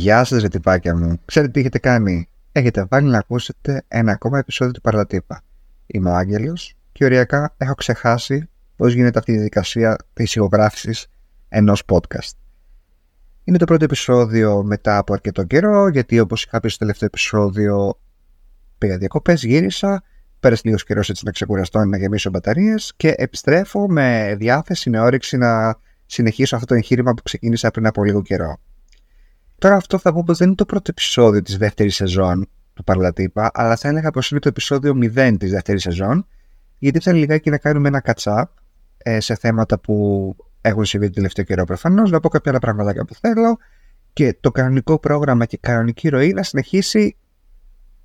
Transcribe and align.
Γεια 0.00 0.24
σας 0.24 0.42
ρε 0.42 0.48
τυπάκια 0.48 0.96
μου. 0.96 1.20
Ξέρετε 1.24 1.52
τι 1.52 1.60
έχετε 1.60 1.78
κάνει; 1.78 2.28
Έχετε 2.52 2.86
βάλει 2.90 3.08
να 3.08 3.18
ακούσετε 3.18 3.84
ένα 3.88 4.12
ακόμα 4.12 4.38
επεισόδιο 4.38 4.72
του 4.72 4.80
Παραλατύπα. 4.80 5.42
Είμαι 5.86 6.10
ο 6.10 6.14
Άγγελος 6.14 6.74
και 6.92 7.04
οριακά 7.04 7.54
έχω 7.56 7.74
ξεχάσει 7.74 8.48
πώς 8.76 8.92
γίνεται 8.92 9.18
αυτή 9.18 9.30
η 9.30 9.34
διαδικασία 9.34 9.96
της 10.12 10.34
ηχογράφησης 10.34 11.06
ενός 11.48 11.82
podcast. 11.86 12.32
Είναι 13.44 13.58
το 13.58 13.64
πρώτο 13.64 13.84
επεισόδιο 13.84 14.62
μετά 14.62 14.98
από 14.98 15.12
αρκετό 15.12 15.44
καιρό 15.44 15.88
γιατί 15.88 16.20
όπως 16.20 16.44
είχα 16.44 16.60
πει 16.60 16.68
στο 16.68 16.78
τελευταίο 16.78 17.08
επεισόδιο 17.12 18.00
πήγα 18.78 18.98
διακοπές, 18.98 19.42
γύρισα 19.42 20.02
πέρασε 20.40 20.62
λίγος 20.64 20.84
καιρός 20.84 21.10
έτσι 21.10 21.24
να 21.24 21.30
ξεκουραστώ, 21.30 21.84
να 21.84 21.96
γεμίσω 21.96 22.30
μπαταρίες 22.30 22.92
και 22.96 23.14
επιστρέφω 23.16 23.88
με 23.88 24.36
διάθεση, 24.38 24.90
με 24.90 25.00
όρεξη 25.00 25.36
να 25.36 25.78
συνεχίσω 26.06 26.54
αυτό 26.54 26.66
το 26.66 26.74
εγχείρημα 26.74 27.14
που 27.14 27.22
ξεκίνησα 27.22 27.70
πριν 27.70 27.86
από 27.86 28.04
λίγο 28.04 28.22
καιρό. 28.22 28.60
Τώρα 29.60 29.76
αυτό 29.76 29.98
θα 29.98 30.12
πω 30.12 30.22
πως 30.26 30.38
δεν 30.38 30.46
είναι 30.46 30.56
το 30.56 30.64
πρώτο 30.64 30.90
επεισόδιο 30.90 31.42
της 31.42 31.56
δεύτερης 31.56 31.94
σεζόν 31.94 32.48
του 32.74 32.84
Παρλατύπα, 32.84 33.50
αλλά 33.54 33.76
θα 33.76 33.88
έλεγα 33.88 34.10
πως 34.10 34.30
είναι 34.30 34.40
το 34.40 34.48
επεισόδιο 34.48 34.98
0 35.16 35.36
της 35.38 35.50
δεύτερης 35.50 35.82
σεζόν, 35.82 36.26
γιατί 36.78 37.00
θα 37.00 37.12
λιγάκι 37.12 37.50
να 37.50 37.58
κάνουμε 37.58 37.88
ένα 37.88 38.00
κατσάπ 38.00 38.50
ε, 38.98 39.20
σε 39.20 39.34
θέματα 39.34 39.78
που 39.78 40.36
έχουν 40.60 40.84
συμβεί 40.84 41.06
το 41.06 41.12
τελευταίο 41.12 41.44
καιρό 41.44 41.64
προφανώς, 41.64 42.10
να 42.10 42.20
πω 42.20 42.28
κάποια 42.28 42.50
άλλα 42.50 42.60
πραγματάκια 42.60 43.04
που 43.04 43.14
θέλω 43.14 43.58
και 44.12 44.36
το 44.40 44.50
κανονικό 44.50 44.98
πρόγραμμα 44.98 45.44
και 45.44 45.56
η 45.56 45.58
κανονική 45.62 46.08
ροή 46.08 46.32
να 46.32 46.42
συνεχίσει 46.42 47.16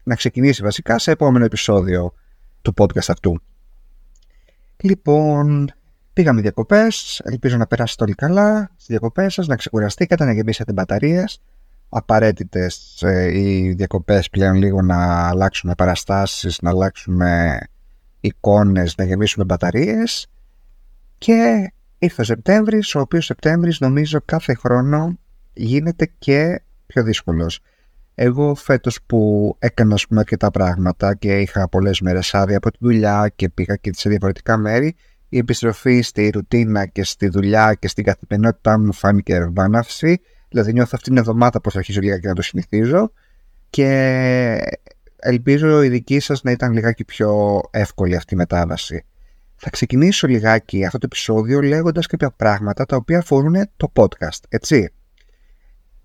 να 0.03 0.16
ξεκινήσει 0.16 0.64
βασικά 0.64 1.00
σε 1.00 1.12
επόμενο 1.12 1.45
επεισόδιο 1.45 2.14
του 2.62 2.73
podcast 2.78 3.08
αυτού. 3.08 3.42
Λοιπόν, 4.78 5.73
πήγαμε 6.16 6.41
διακοπές. 6.41 7.21
Ελπίζω 7.23 7.58
να 7.58 7.67
περάσετε 7.67 8.03
όλοι 8.03 8.13
καλά 8.13 8.69
στις 8.73 8.88
διακοπές 8.88 9.33
σας, 9.33 9.47
να 9.47 9.55
ξεκουραστήκατε, 9.55 10.25
να 10.25 10.33
γεμίσετε 10.33 10.73
μπαταρίες. 10.73 11.41
Απαραίτητες 11.89 13.02
ε, 13.02 13.39
οι 13.39 13.73
διακοπές 13.73 14.30
πλέον 14.30 14.55
λίγο 14.55 14.81
να 14.81 15.27
αλλάξουμε 15.27 15.75
παραστάσεις, 15.75 16.61
να 16.61 16.69
αλλάξουμε 16.69 17.59
εικόνες, 18.19 18.95
να 18.97 19.03
γεμίσουμε 19.03 19.45
μπαταρίες. 19.45 20.27
Και 21.17 21.71
ήρθε 21.97 22.21
ο 22.21 22.25
Σεπτέμβρης, 22.25 22.95
ο 22.95 22.99
οποίος 22.99 23.25
Σεπτέμβρης 23.25 23.80
νομίζω 23.80 24.19
κάθε 24.25 24.53
χρόνο 24.53 25.17
γίνεται 25.53 26.11
και 26.19 26.61
πιο 26.86 27.03
δύσκολος. 27.03 27.59
Εγώ 28.16 28.55
φέτος 28.55 28.99
που 29.05 29.55
έκανα 29.59 29.97
πούμε, 30.08 30.19
αρκετά 30.19 30.52
πράγματα 30.52 31.16
και 31.16 31.39
είχα 31.39 31.69
πολλές 31.69 31.99
μέρες 32.02 32.33
άδεια 32.33 32.58
από 32.58 32.71
τη 32.71 32.77
δουλειά 32.81 33.31
και 33.36 33.49
πήγα 33.49 33.75
και 33.75 33.91
σε 33.93 34.09
διαφορετικά 34.09 34.58
μέρη, 34.58 34.95
η 35.36 35.38
επιστροφή 35.38 36.02
στη 36.02 36.30
ρουτίνα 36.30 36.86
και 36.86 37.03
στη 37.03 37.28
δουλειά 37.28 37.73
και 37.73 37.88
στην 37.88 38.03
καθημερινότητά 38.03 38.80
μου 38.80 38.94
φάνηκε 38.94 39.33
ερβάναυση. 39.33 40.22
Δηλαδή 40.50 40.73
νιώθω 40.73 40.92
αυτήν 40.94 41.14
την 41.14 41.17
εβδομάδα 41.17 41.61
πως 41.61 41.75
αρχίζω 41.75 42.00
λίγα 42.02 42.17
και 42.17 42.27
να 42.27 42.33
το 42.33 42.42
συνηθίζω 42.42 43.11
και 43.69 44.59
ελπίζω 45.16 45.83
η 45.83 45.89
δική 45.89 46.19
σας 46.19 46.44
να 46.44 46.52
ήταν 46.52 46.72
λιγάκι 46.72 47.05
πιο 47.05 47.61
εύκολη 47.72 48.16
αυτή 48.16 48.33
η 48.33 48.38
μετάβαση. 48.38 49.05
Θα 49.55 49.69
ξεκινήσω 49.69 50.27
λιγάκι 50.27 50.86
αυτό 50.86 50.97
το 50.97 51.05
επεισόδιο 51.05 51.61
λέγοντας 51.61 52.08
κάποια 52.08 52.31
πράγματα 52.31 52.86
τα 52.86 52.95
οποία 52.95 53.17
αφορούν 53.17 53.55
το 53.77 53.92
podcast, 53.95 54.39
έτσι 54.49 54.89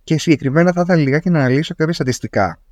και 0.04 0.18
συγκεκριμένα 0.18 0.72
θα 0.72 0.80
ήθελα 0.80 1.02
λιγάκι 1.02 1.30
να 1.30 1.38
αναλύσω 1.38 1.74
κάποια 1.74 1.94
στατιστικά 1.94 2.62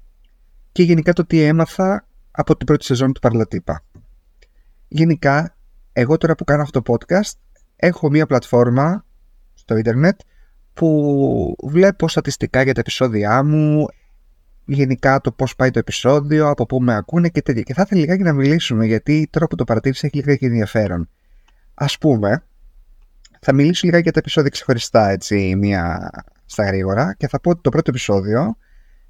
και 0.73 0.83
γενικά 0.83 1.13
το 1.13 1.27
τι 1.27 1.43
έμαθα 1.43 2.07
από 2.31 2.57
την 2.57 2.67
πρώτη 2.67 2.85
σεζόν 2.85 3.13
του 3.13 3.21
Παρλατύπα. 3.21 3.85
Γενικά, 4.89 5.58
εγώ 6.01 6.17
τώρα 6.17 6.35
που 6.35 6.45
κάνω 6.45 6.63
αυτό 6.63 6.83
το 6.83 6.95
podcast 6.95 7.33
έχω 7.77 8.11
μία 8.11 8.27
πλατφόρμα 8.27 9.05
στο 9.55 9.77
ίντερνετ 9.77 10.21
που 10.75 11.57
βλέπω 11.63 12.09
στατιστικά 12.09 12.63
για 12.63 12.75
τα 12.75 12.81
επεισόδια 12.81 13.43
μου, 13.43 13.87
γενικά 14.65 15.21
το 15.21 15.33
πώς 15.33 15.57
πάει 15.57 15.71
το 15.71 15.79
επεισόδιο, 15.79 16.49
από 16.49 16.67
πού 16.67 16.81
με 16.81 16.95
ακούνε 16.95 17.29
και 17.29 17.43
τέτοια. 17.43 17.63
Και 17.63 17.75
θα 17.75 17.83
ήθελα 17.83 18.01
λιγάκι 18.01 18.23
να 18.23 18.33
μιλήσουμε 18.33 18.87
γιατί 18.87 19.29
τώρα 19.31 19.47
που 19.47 19.57
το 19.57 19.65
παρατήρησα 19.65 20.07
έχει 20.07 20.17
λιγάκι 20.17 20.45
ενδιαφέρον. 20.45 21.09
Ας 21.75 21.99
πούμε, 21.99 22.45
θα 23.41 23.53
μιλήσω 23.53 23.81
λιγάκι 23.85 24.03
για 24.03 24.13
τα 24.13 24.19
επεισόδια 24.19 24.51
ξεχωριστά, 24.51 25.09
έτσι, 25.09 25.57
μία 25.57 26.11
στα 26.45 26.65
γρήγορα 26.65 27.15
και 27.15 27.29
θα 27.29 27.41
πω 27.41 27.51
ότι 27.51 27.61
το 27.63 27.71
πρώτο 27.71 27.91
επεισόδιο 27.91 28.57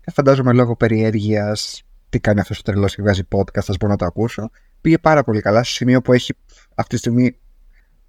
και 0.00 0.10
φαντάζομαι 0.10 0.52
λόγω 0.52 0.76
περιέργειας 0.76 1.82
τι 2.08 2.20
κάνει 2.20 2.40
αυτός 2.40 2.58
ο 2.58 2.62
τρελός 2.62 2.94
και 2.94 3.02
βγάζει 3.02 3.22
podcast, 3.30 3.62
θα 3.62 3.74
μπορώ 3.78 3.92
να 3.92 3.98
το 3.98 4.04
ακούσω. 4.04 4.50
Πήγε 4.80 4.98
πάρα 4.98 5.24
πολύ 5.24 5.40
καλά 5.40 5.62
σε 5.62 5.72
σημείο 5.72 6.02
που 6.02 6.12
έχει 6.12 6.34
αυτή 6.74 6.94
τη 6.94 6.96
στιγμή 6.96 7.38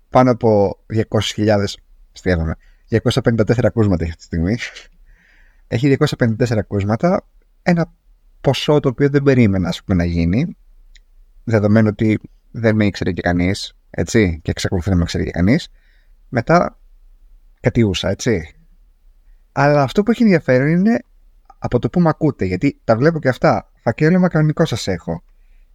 πάνω 0.10 0.32
από 0.32 0.80
200.000. 1.36 1.64
Στιέβαμε. 2.12 2.56
254 2.90 3.64
ακούσματα 3.64 4.04
έχει 4.04 4.12
αυτή 4.12 4.16
τη 4.16 4.24
στιγμή. 4.24 4.58
Έχει 5.68 5.98
254 6.00 6.58
ακούσματα. 6.58 7.28
Ένα 7.62 7.94
ποσό 8.42 8.80
το 8.80 8.90
οποίο 8.90 9.10
δεν 9.10 9.24
περίμενα 9.24 9.74
πούμε, 9.86 10.04
να 10.04 10.06
γίνει. 10.06 10.58
Δεδομένου 11.44 11.88
ότι 11.92 12.20
δεν 12.52 12.76
με 12.76 12.86
ήξερε 12.86 13.12
και 13.12 13.22
κανείς. 13.22 13.74
Έτσι, 13.90 14.40
και 14.44 14.52
εξακολουθεί 14.52 14.90
να 14.90 14.96
με 14.96 15.06
ξέρει 15.06 15.24
και 15.24 15.32
κανείς. 15.32 15.68
Μετά 16.30 16.80
κατιούσα, 17.60 18.10
έτσι. 18.10 18.56
Αλλά 19.52 19.84
αυτό 19.84 20.04
που 20.04 20.12
έχει 20.12 20.24
ενδιαφέρον 20.24 20.68
είναι 20.68 21.00
από 21.58 21.80
το 21.80 21.90
που 21.90 22.00
με 22.00 22.10
ακούτε, 22.10 22.46
γιατί 22.46 22.80
τα 22.84 22.96
βλέπω 22.96 23.20
και 23.20 23.30
αυτά. 23.30 23.72
Φακέλωμα 23.82 24.28
κανονικό 24.28 24.66
σας 24.66 24.88
έχω. 24.88 25.24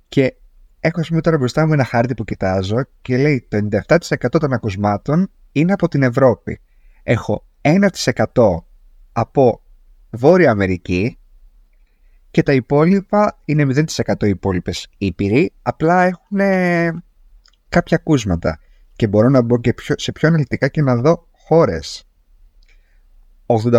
Και 0.08 0.34
έχω 0.86 1.00
ας 1.00 1.08
πούμε 1.08 1.20
τώρα 1.20 1.38
μπροστά 1.38 1.66
μου 1.66 1.72
ένα 1.72 1.84
χάρτη 1.84 2.14
που 2.14 2.24
κοιτάζω 2.24 2.76
και 3.02 3.16
λέει 3.16 3.46
το 3.48 3.68
97% 3.98 4.16
των 4.30 4.52
ακουσμάτων 4.52 5.30
είναι 5.52 5.72
από 5.72 5.88
την 5.88 6.02
Ευρώπη. 6.02 6.60
Έχω 7.02 7.46
1% 7.62 7.88
από 9.12 9.62
Βόρεια 10.10 10.50
Αμερική 10.50 11.18
και 12.30 12.42
τα 12.42 12.52
υπόλοιπα 12.52 13.38
είναι 13.44 13.84
0% 13.96 14.24
οι 14.24 14.28
υπόλοιπες 14.28 14.88
ήπειροι, 14.98 15.52
απλά 15.62 16.02
έχουν 16.02 16.38
κάποια 17.68 17.96
ακούσματα. 17.96 18.58
Και 18.96 19.06
μπορώ 19.06 19.28
να 19.28 19.42
μπω 19.42 19.60
και 19.60 19.74
πιο, 19.74 19.94
σε 19.98 20.12
πιο 20.12 20.28
αναλυτικά 20.28 20.68
και 20.68 20.82
να 20.82 20.96
δω 20.96 21.28
χώρες. 21.32 22.08
88% 23.46 23.78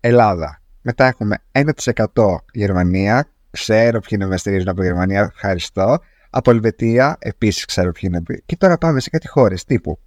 Ελλάδα. 0.00 0.62
Μετά 0.82 1.06
έχουμε 1.06 1.38
1% 1.52 2.36
Γερμανία. 2.52 3.26
Ξέρω 3.52 4.00
ποιοι 4.00 4.10
είναι 4.10 4.26
με 4.26 4.36
στηρίζουν 4.36 4.68
από 4.68 4.82
Γερμανία. 4.82 5.20
Ευχαριστώ. 5.20 5.98
Από 6.30 6.50
Ελβετία 6.50 7.16
επίσης 7.18 7.64
ξέρω 7.64 7.92
ποιοι 7.92 8.10
είναι. 8.12 8.40
Και 8.46 8.56
τώρα 8.56 8.78
πάμε 8.78 9.00
σε 9.00 9.10
κάτι 9.10 9.28
χώρες 9.28 9.64
τύπου. 9.64 9.98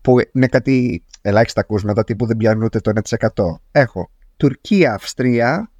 Που 0.00 0.16
είναι 0.32 0.46
κάτι 0.46 1.04
ελάχιστα 1.22 1.60
ακούσματα 1.60 2.04
τύπου 2.04 2.26
δεν 2.26 2.36
πιάνουν 2.36 2.62
ούτε 2.64 2.80
το 2.80 2.92
1%. 3.34 3.60
Έχω 3.72 4.10
Τουρκία, 4.36 4.94
Αυστρία, 4.94 5.70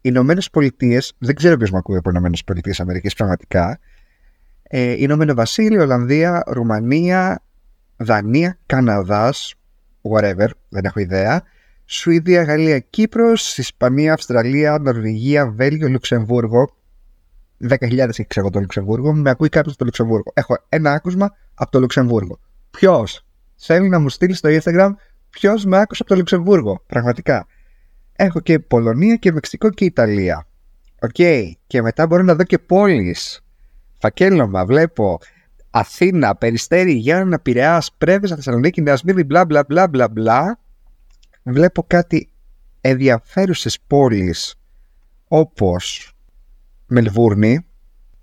Ηνωμένες 0.00 0.50
Πολιτείες. 0.50 1.12
Δεν 1.18 1.34
ξέρω 1.34 1.56
ποιος 1.56 1.70
με 1.70 1.78
ακούει 1.78 1.96
από 1.96 2.10
Ηνωμένες 2.10 2.44
Πολιτείες 2.44 2.80
Αμερικής 2.80 3.14
πραγματικά. 3.14 3.78
Ε, 4.62 5.02
Ηνωμένο 5.02 5.34
Βασίλειο, 5.34 5.82
Ολλανδία, 5.82 6.42
Ρουμανία, 6.46 7.42
Δανία, 7.96 8.58
Καναδάς, 8.66 9.54
whatever, 10.02 10.48
δεν 10.68 10.84
έχω 10.84 11.00
ιδέα. 11.00 11.42
Σουηδία, 11.92 12.42
Γαλλία, 12.42 12.78
Κύπρος, 12.78 13.58
Ισπανία, 13.58 14.12
Αυστραλία, 14.12 14.78
Νορβηγία, 14.78 15.50
Βέλγιο, 15.50 15.88
Λουξεμβούργο. 15.88 16.76
10.000 17.68 17.98
έχει 17.98 18.26
ξέρω 18.26 18.50
το 18.50 18.60
Λουξεμβούργο. 18.60 19.12
Με 19.12 19.30
ακούει 19.30 19.48
κάποιος 19.48 19.74
στο 19.74 19.84
Λουξεμβούργο. 19.84 20.32
Έχω 20.34 20.56
ένα 20.68 20.92
άκουσμα 20.92 21.36
από 21.54 21.70
το 21.70 21.80
Λουξεμβούργο. 21.80 22.40
Ποιος 22.70 23.26
θέλει 23.56 23.88
να 23.88 23.98
μου 23.98 24.08
στείλει 24.08 24.34
στο 24.34 24.48
Instagram 24.52 24.90
ποιος 25.30 25.64
με 25.64 25.78
άκουσε 25.78 26.02
από 26.02 26.10
το 26.10 26.16
Λουξεμβούργο. 26.16 26.82
Πραγματικά. 26.86 27.46
Έχω 28.12 28.40
και 28.40 28.58
Πολωνία 28.58 29.16
και 29.16 29.32
Μεξικό 29.32 29.70
και 29.70 29.84
Ιταλία. 29.84 30.46
OK. 31.00 31.10
Okay. 31.16 31.50
Και 31.66 31.82
μετά 31.82 32.06
μπορώ 32.06 32.22
να 32.22 32.34
δω 32.34 32.42
και 32.42 32.58
πόλεις. 32.58 33.40
Φακέλωμα, 33.98 34.64
βλέπω 34.64 35.18
Αθήνα, 35.70 36.36
Περιστέρη, 36.36 36.92
Γιάννενα, 36.92 37.38
Πειραιά, 37.40 37.82
Πρέβεζα, 37.98 38.34
Θεσσαλονίκη, 38.34 38.82
Νέα 38.82 38.96
Σμύρνη, 38.96 39.24
μπλα 39.24 39.44
μπλα 39.44 39.64
μπλα 39.68 39.88
μπλα 39.88 40.08
μπλα. 40.08 40.58
Βλέπω 41.42 41.82
κάτι 41.82 42.30
ενδιαφέρουσες 42.80 43.80
πόλεις 43.86 44.54
όπως 45.28 46.14
Μελβούρνη, 46.86 47.66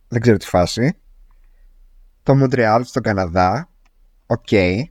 δεν 0.07 0.21
ξέρω 0.21 0.37
τι 0.37 0.45
φάση, 0.45 0.97
το 2.23 2.35
Μοντρεάλ 2.35 2.83
στον 2.83 3.03
Καναδά, 3.03 3.69
OK. 4.25 4.47
Okay. 4.49 4.81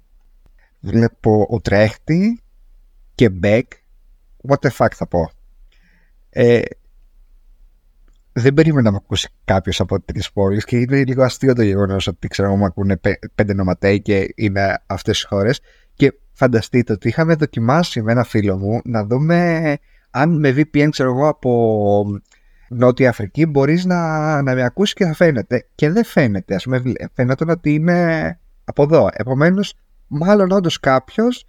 Βλέπω 0.81 1.47
Ουτρέχτη, 1.51 2.43
Κεμπέκ, 3.15 3.73
what 4.49 4.57
the 4.61 4.71
fuck 4.71 4.91
θα 4.95 5.07
πω. 5.07 5.31
Ε, 6.31 6.61
δεν 8.33 8.55
περίμενα 8.55 8.83
να 8.83 8.91
με 8.91 8.97
ακούσει 9.03 9.29
κάποιος 9.45 9.81
από 9.81 10.01
τι 10.01 10.29
πόλεις 10.33 10.65
και 10.65 10.77
είναι 10.77 11.05
λίγο 11.05 11.23
αστείο 11.23 11.55
το 11.55 11.63
γεγονός 11.63 12.07
ότι 12.07 12.29
ξέρω 12.29 12.57
μου 12.57 12.65
ακούνε 12.65 13.01
πέντε 13.35 13.55
νοματέοι 13.55 14.03
και 14.03 14.33
είναι 14.35 14.83
αυτές 14.87 15.21
τι 15.21 15.27
χώρες. 15.27 15.61
Και 16.37 16.45
φανταστείτε 16.45 16.93
ότι 16.93 17.09
είχαμε 17.09 17.35
δοκιμάσει 17.35 18.03
με 18.03 18.13
ένα 18.13 18.25
φίλο 18.25 18.59
μου 18.59 18.81
να 18.85 19.05
δούμε 19.05 19.79
αν 20.11 20.39
με 20.39 20.51
VPN, 20.51 20.89
ξέρω 20.91 21.11
εγώ, 21.11 21.29
από 21.29 22.05
Νότια 22.69 23.09
Αφρική 23.09 23.47
μπορείς 23.47 23.85
να, 23.85 24.43
να 24.43 24.55
με 24.55 24.63
ακούσεις 24.63 24.95
και 24.95 25.05
θα 25.05 25.15
φαίνεται. 25.15 25.67
Και 25.75 25.91
δεν 25.91 26.05
φαίνεται. 26.05 26.55
Α 26.55 26.59
πούμε, 26.65 26.83
φαίνεται 27.13 27.45
ότι 27.49 27.75
είναι 27.75 28.39
από 28.65 28.83
εδώ. 28.83 29.09
Επομένως, 29.13 29.75
μάλλον 30.07 30.51
όντως 30.51 30.81
κάποιος 30.81 31.45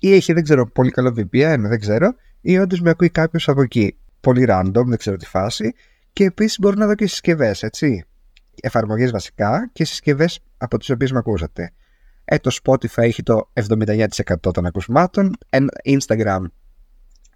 ή 0.00 0.14
έχει, 0.14 0.32
δεν 0.32 0.42
ξέρω, 0.42 0.66
πολύ 0.66 0.90
καλό 0.90 1.14
VPN, 1.16 1.58
δεν 1.58 1.80
ξέρω, 1.80 2.14
ή 2.40 2.58
όντως 2.58 2.80
με 2.80 2.90
ακούει 2.90 3.10
κάποιος 3.10 3.48
από 3.48 3.62
εκεί. 3.62 3.96
Πολύ 4.20 4.44
random, 4.48 4.84
δεν 4.86 4.98
ξέρω 4.98 5.16
τι 5.16 5.26
φάση. 5.26 5.72
Και 6.12 6.24
επίσης 6.24 6.58
μπορώ 6.58 6.74
να 6.78 6.86
δω 6.86 6.94
και 6.94 7.06
συσκευές, 7.06 7.62
έτσι. 7.62 8.04
Εφαρμογές 8.62 9.10
βασικά 9.10 9.70
και 9.72 9.84
συσκευές 9.84 10.40
από 10.56 10.78
τις 10.78 10.90
οποίες 10.90 11.12
με 11.12 11.18
ακούσατε. 11.18 11.72
Ε, 12.24 12.38
το 12.38 12.58
Spotify 12.62 13.02
έχει 13.02 13.22
το 13.22 13.50
79% 13.68 14.06
των 14.52 14.66
ακουσμάτων. 14.66 15.36
Instagram, 15.84 16.42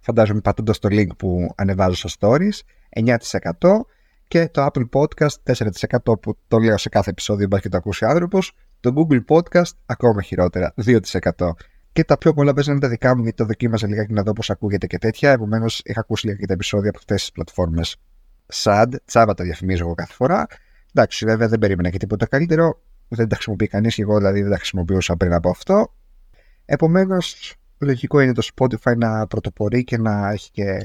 φαντάζομαι 0.01 0.41
πατώντας 0.41 0.79
το 0.79 0.89
link 0.91 1.07
που 1.17 1.53
ανεβάζω 1.55 2.07
στο 2.07 2.09
stories, 2.19 2.59
9%. 2.89 3.15
Και 4.27 4.49
το 4.49 4.65
Apple 4.65 4.89
Podcast 4.91 5.53
4% 6.03 6.19
που 6.21 6.37
το 6.47 6.57
λέω 6.57 6.77
σε 6.77 6.89
κάθε 6.89 7.09
επεισόδιο, 7.09 7.47
μπας 7.47 7.61
και 7.61 7.69
το 7.69 7.77
ακούσει 7.77 8.05
άνθρωπος. 8.05 8.51
Το 8.79 8.93
Google 8.95 9.21
Podcast 9.27 9.71
ακόμα 9.85 10.21
χειρότερα, 10.21 10.73
2%. 10.75 11.55
Και 11.91 12.03
τα 12.03 12.17
πιο 12.17 12.33
πολλά 12.33 12.53
παίζανε 12.53 12.79
τα 12.79 12.87
δικά 12.87 13.15
μου 13.15 13.21
γιατί 13.21 13.37
το 13.37 13.45
δοκίμαζα 13.45 13.87
λιγάκι 13.87 14.13
να 14.13 14.23
δω 14.23 14.33
πώς 14.33 14.49
ακούγεται 14.49 14.87
και 14.87 14.97
τέτοια. 14.97 15.31
Επομένως, 15.31 15.81
είχα 15.83 15.99
ακούσει 15.99 16.25
λίγα 16.25 16.37
και 16.37 16.45
τα 16.45 16.53
επεισόδια 16.53 16.89
από 16.89 16.97
αυτές 16.97 17.21
τις 17.21 17.31
πλατφόρμες. 17.31 17.97
Sad, 18.53 18.87
τσάβα 19.05 19.33
τα 19.33 19.43
διαφημίζω 19.43 19.83
εγώ 19.83 19.93
κάθε 19.93 20.13
φορά. 20.13 20.47
Εντάξει, 20.93 21.25
βέβαια 21.25 21.47
δεν 21.47 21.59
περίμενα 21.59 21.89
και 21.89 21.97
τίποτα 21.97 22.25
καλύτερο. 22.25 22.81
Δεν 23.07 23.27
τα 23.27 23.35
χρησιμοποιεί 23.35 23.67
κανείς 23.67 23.95
και 23.95 24.01
εγώ 24.01 24.17
δηλαδή 24.17 24.41
δεν 24.41 24.51
τα 24.51 24.57
χρησιμοποιούσα 24.57 25.15
πριν 25.15 25.33
από 25.33 25.49
αυτό. 25.49 25.93
Επομένως, 26.65 27.55
λογικό 27.77 28.19
είναι 28.19 28.33
το 28.33 28.47
Spotify 28.55 28.97
να 28.97 29.27
πρωτοπορεί 29.27 29.83
και 29.83 29.97
να 29.97 30.29
έχει 30.29 30.51
και 30.51 30.79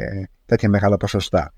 τέτοια 0.46 0.68
μεγάλα 0.68 0.96
ποσοστά. 0.96 1.52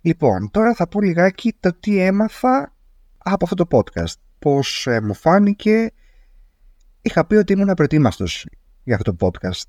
Λοιπόν, 0.00 0.50
τώρα 0.50 0.74
θα 0.74 0.88
πω 0.88 1.00
λιγάκι 1.00 1.54
το 1.60 1.72
τι 1.80 1.98
έμαθα 1.98 2.74
από 3.18 3.44
αυτό 3.44 3.66
το 3.66 3.78
podcast. 3.78 4.14
Πώς 4.38 4.86
ε, 4.86 5.00
μου 5.00 5.14
φάνηκε. 5.14 5.90
Είχα 7.02 7.26
πει 7.26 7.34
ότι 7.34 7.52
ήμουν 7.52 7.70
απροετοίμαστος 7.70 8.46
για 8.84 8.96
αυτό 8.96 9.14
το 9.14 9.30
podcast. 9.30 9.62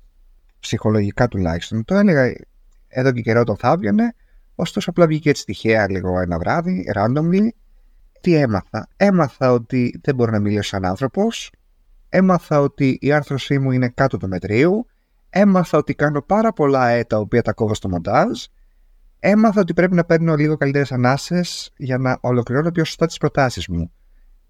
Ψυχολογικά 0.60 1.28
τουλάχιστον. 1.28 1.84
Το 1.84 1.94
έλεγα 1.94 2.32
εδώ 2.88 3.12
και 3.12 3.20
καιρό 3.20 3.44
το 3.44 3.56
θα 3.56 3.70
έβγαινε. 3.70 4.14
Ωστόσο 4.54 4.90
απλά 4.90 5.06
βγήκε 5.06 5.30
έτσι 5.30 5.44
τυχαία 5.44 5.90
λίγο 5.90 6.20
ένα 6.20 6.38
βράδυ, 6.38 6.84
randomly. 6.94 7.48
Τι 8.20 8.34
έμαθα; 8.34 8.88
Έμαθα 8.96 9.52
ότι 9.52 10.00
δεν 10.02 10.14
μπορώ 10.14 10.30
να 10.30 10.38
μιλήσω 10.38 10.62
σαν 10.62 10.84
άνθρωπος. 10.84 11.50
Έμαθα 12.08 12.60
ότι 12.60 12.98
η 13.00 13.12
άρθρωσή 13.12 13.58
μου 13.58 13.70
είναι 13.70 13.88
κάτω 13.88 14.16
του 14.16 14.28
μετρίου. 14.28 14.86
Έμαθα 15.30 15.78
ότι 15.78 15.94
κάνω 15.94 16.22
πάρα 16.22 16.52
πολλά 16.52 16.88
ε 16.88 17.04
τα 17.04 17.18
οποία 17.18 17.42
τα 17.42 17.52
κόβω 17.52 17.74
στο 17.74 17.88
μοντάζ. 17.88 18.44
Έμαθα 19.18 19.60
ότι 19.60 19.72
πρέπει 19.72 19.94
να 19.94 20.04
παίρνω 20.04 20.34
λίγο 20.34 20.56
καλύτερες 20.56 20.92
ανάσες 20.92 21.72
για 21.76 21.98
να 21.98 22.18
ολοκληρώνω 22.20 22.70
πιο 22.70 22.84
σωστά 22.84 23.06
τις 23.06 23.18
προτάσεις 23.18 23.68
μου. 23.68 23.92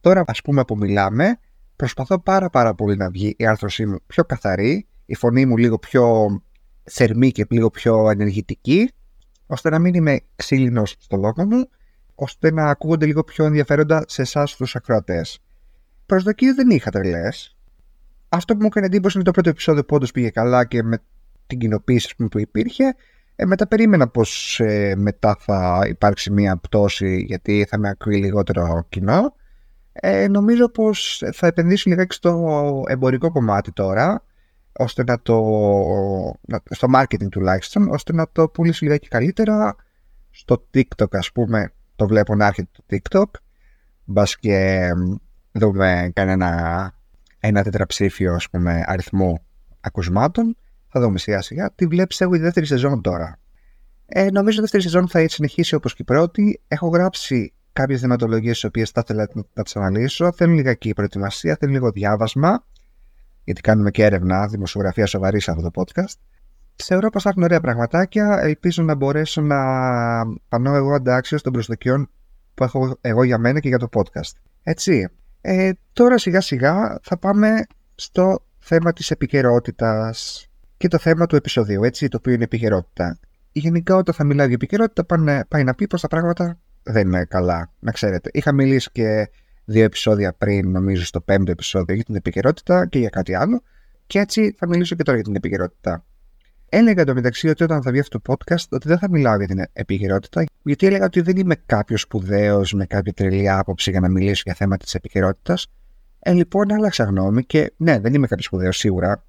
Τώρα, 0.01 0.25
ας 0.27 0.43
πούμε, 0.43 0.65
που 0.65 0.77
μιλάμε, 0.77 1.39
προσπαθώ 1.77 2.19
πάρα 2.19 2.51
πάρα 2.51 2.75
πολύ 2.75 2.97
να 2.97 3.11
βγει 3.11 3.35
η 3.39 3.47
άρθρωσή 3.47 3.87
μου 3.87 3.99
πιο 4.07 4.25
καθαρή, 4.25 4.87
η 5.07 5.15
φωνή 5.15 5.47
μου 5.47 5.57
λίγο 5.57 5.79
πιο 5.79 6.27
θερμή 6.83 7.31
και 7.31 7.47
λίγο 7.49 7.71
πιο 7.71 8.11
ενεργητική, 8.11 8.91
ώστε 9.47 9.71
να 9.71 9.79
μην 9.79 9.95
είμαι 9.95 10.21
ξύλινος 10.37 10.97
στο 10.99 11.17
λόγο 11.17 11.47
μου, 11.47 11.69
ώστε 12.17 12.53
να 12.53 12.65
ακούγονται 12.65 13.07
λίγο 13.07 13.25
πιο 13.25 13.45
ενδιαφέροντα 13.45 14.05
σε 14.07 14.23
εσάς 14.23 14.57
τους 14.57 14.77
ακροατές. 14.77 15.39
Προσδοκίες 16.07 16.55
δεν 16.55 16.71
είχα 16.71 16.91
τρελές. 16.91 17.57
Αυτό 18.29 18.55
που 18.55 18.61
μου 18.61 18.67
έκανε 18.67 18.87
εντύπωση 18.87 19.17
είναι 19.17 19.27
το 19.27 19.31
πρώτο 19.31 19.49
επεισόδιο 19.49 19.85
που 19.85 19.95
όντως 19.97 20.11
πήγε 20.11 20.31
καλά 20.31 20.65
και 20.65 20.83
με 20.83 21.03
την 21.47 21.59
κοινοποίηση 21.59 22.17
που 22.17 22.39
υπήρχε. 22.39 22.95
Ε, 23.37 23.45
μετά 23.45 23.67
περίμενα 23.67 24.09
πως 24.09 24.61
ε, 24.61 24.95
μετά 24.97 25.37
θα 25.41 25.85
υπάρξει 25.89 26.31
μια 26.31 26.57
πτώση 26.57 27.25
γιατί 27.27 27.67
θα 27.69 27.79
με 27.79 27.89
ακούει 27.89 28.17
λιγότερο 28.17 28.87
κοινό. 28.89 29.35
Ε, 29.93 30.29
νομίζω 30.29 30.69
πως 30.69 31.23
θα 31.33 31.47
επενδύσω 31.47 31.91
λιγάκι 31.91 32.15
στο 32.15 32.83
εμπορικό 32.89 33.31
κομμάτι 33.31 33.73
τώρα 33.73 34.25
ώστε 34.73 35.05
να 35.05 35.21
το, 35.21 35.35
στο 36.71 36.89
marketing 36.95 37.29
τουλάχιστον, 37.31 37.89
ώστε 37.89 38.13
να 38.13 38.29
το 38.33 38.49
πουλήσω 38.49 38.85
λιγάκι 38.85 39.09
καλύτερα. 39.09 39.77
Στο 40.31 40.67
TikTok 40.75 41.11
ας 41.11 41.33
πούμε 41.33 41.73
το 41.97 42.07
βλέπω 42.07 42.35
να 42.35 42.47
έρχεται 42.47 42.69
το 42.73 42.85
TikTok. 42.91 43.31
Μπας 44.05 44.37
και 44.37 44.89
δούμε 45.53 46.11
κανένα 46.15 46.93
ένα 47.41 47.63
τετραψήφιο 47.63 48.35
ας 48.35 48.51
πούμε 48.51 48.85
αριθμό 48.87 49.45
ακουσμάτων 49.81 50.57
θα 50.89 51.01
δούμε 51.01 51.19
σιγά 51.19 51.43
σιγά. 51.43 51.73
Τη 51.75 51.87
βλέπεις 51.87 52.21
εγώ 52.21 52.35
η 52.35 52.39
δεύτερη 52.39 52.67
σεζόν 52.67 53.03
τώρα. 53.03 53.39
Ε, 54.07 54.31
νομίζω 54.31 54.59
η 54.59 54.61
δεύτερη 54.61 54.83
σεζόν 54.83 55.09
θα 55.09 55.29
συνεχίσει 55.29 55.75
όπως 55.75 55.95
και 55.95 56.03
η 56.03 56.05
πρώτη. 56.05 56.61
Έχω 56.69 56.89
γράψει 56.89 57.53
κάποιες 57.73 58.01
θεματολογίες 58.01 58.55
τις 58.55 58.65
οποίες 58.65 58.91
θα 58.91 59.03
ήθελα 59.05 59.29
να 59.53 59.63
τι 59.63 59.73
αναλύσω. 59.75 60.33
Θέλουν 60.33 60.55
λιγάκι 60.55 60.93
προετοιμασία, 60.93 61.57
θέλουν 61.61 61.75
λίγο 61.75 61.91
διάβασμα. 61.91 62.67
Γιατί 63.45 63.61
κάνουμε 63.61 63.91
και 63.91 64.05
έρευνα, 64.05 64.47
δημοσιογραφία 64.47 65.07
σοβαρή 65.07 65.41
σε 65.41 65.51
αυτό 65.51 65.71
το 65.71 65.83
podcast. 65.83 66.15
Θεωρώ 66.77 67.11
πως 67.11 67.23
θα 67.23 67.29
έχουν 67.29 67.43
ωραία 67.43 67.61
πραγματάκια. 67.61 68.39
Ελπίζω 68.43 68.83
να 68.83 68.95
μπορέσω 68.95 69.41
να 69.41 69.57
πανώ 70.49 70.75
εγώ 70.75 70.95
αντάξιο 70.95 71.41
των 71.41 71.53
προσδοκιών 71.53 72.11
που 72.55 72.65
έχω 72.65 72.99
εγώ 73.01 73.23
για 73.23 73.39
μένα 73.39 73.61
και 73.61 73.69
για 73.69 73.79
το 73.79 73.89
podcast. 73.93 74.33
Έτσι. 74.63 75.09
Ε, 75.41 75.71
τώρα 75.93 76.19
σιγά 76.19 76.41
σιγά 76.41 76.99
θα 77.03 77.19
πάμε 77.19 77.67
στο 77.95 78.39
θέμα 78.59 78.93
της 78.93 79.11
επικαιρότητας 79.11 80.47
και 80.77 80.89
το 80.89 80.99
θέμα 80.99 81.27
του 81.27 81.37
επεισοδίου, 81.37 81.85
έτσι, 81.85 82.09
το 82.09 82.17
οποίο 82.17 82.33
είναι 82.33 82.45
επικαιρότητα. 82.45 83.19
Γενικά, 83.53 83.97
όταν 83.97 84.15
θα 84.15 84.25
μιλάει 84.25 84.47
για 84.47 84.55
επικαιρότητα, 84.55 85.05
πάνε, 85.05 85.45
πάει 85.49 85.65
να 85.65 85.75
πει 85.75 85.87
πως 85.87 86.01
τα 86.01 86.09
πράγματα 86.09 86.59
δεν 86.83 87.07
είναι 87.07 87.25
καλά. 87.25 87.73
Να 87.79 87.93
ξέρετε. 87.93 88.31
Είχα 88.33 88.53
μιλήσει 88.53 88.91
και 88.93 89.31
δύο 89.65 89.85
επεισόδια 89.85 90.33
πριν, 90.33 90.71
νομίζω, 90.71 91.05
στο 91.05 91.21
πέμπτο 91.21 91.51
επεισόδιο 91.51 91.95
για 91.95 92.05
την 92.05 92.15
επικαιρότητα 92.15 92.87
και 92.87 92.99
για 92.99 93.09
κάτι 93.09 93.35
άλλο. 93.35 93.63
Και 94.07 94.19
έτσι 94.19 94.55
θα 94.59 94.69
μιλήσω 94.69 94.95
και 94.95 95.03
τώρα 95.03 95.17
για 95.17 95.27
την 95.27 95.37
επικαιρότητα. 95.37 96.05
Έλεγα 96.69 97.03
εντωμεταξύ 97.03 97.49
ότι 97.49 97.63
όταν 97.63 97.83
θα 97.83 97.91
βγει 97.91 98.01
αυτό 98.01 98.21
το 98.21 98.33
podcast, 98.33 98.67
ότι 98.71 98.89
δεν 98.89 98.99
θα 98.99 99.11
μιλάω 99.11 99.37
για 99.37 99.47
την 99.47 99.65
επικαιρότητα, 99.73 100.45
γιατί 100.63 100.87
έλεγα 100.87 101.05
ότι 101.05 101.21
δεν 101.21 101.37
είμαι 101.37 101.55
κάποιος 101.67 102.01
σπουδαίος 102.01 102.73
με 102.73 102.87
κάποια 102.87 103.13
τρελή 103.13 103.51
άποψη 103.51 103.91
για 103.91 104.01
να 104.01 104.09
μιλήσω 104.09 104.43
για 104.45 104.55
θέματα 104.55 104.85
της 104.85 104.95
επικαιρότητας. 104.95 105.67
Ε, 106.19 106.33
λοιπόν, 106.33 106.73
άλλαξα 106.73 107.05
γνώμη 107.05 107.45
και 107.45 107.73
ναι, 107.77 107.99
δεν 107.99 108.15
είμαι 108.15 108.27
κάποιος 108.27 108.47
σπουδαίος 108.47 108.77
σίγουρα. 108.77 109.25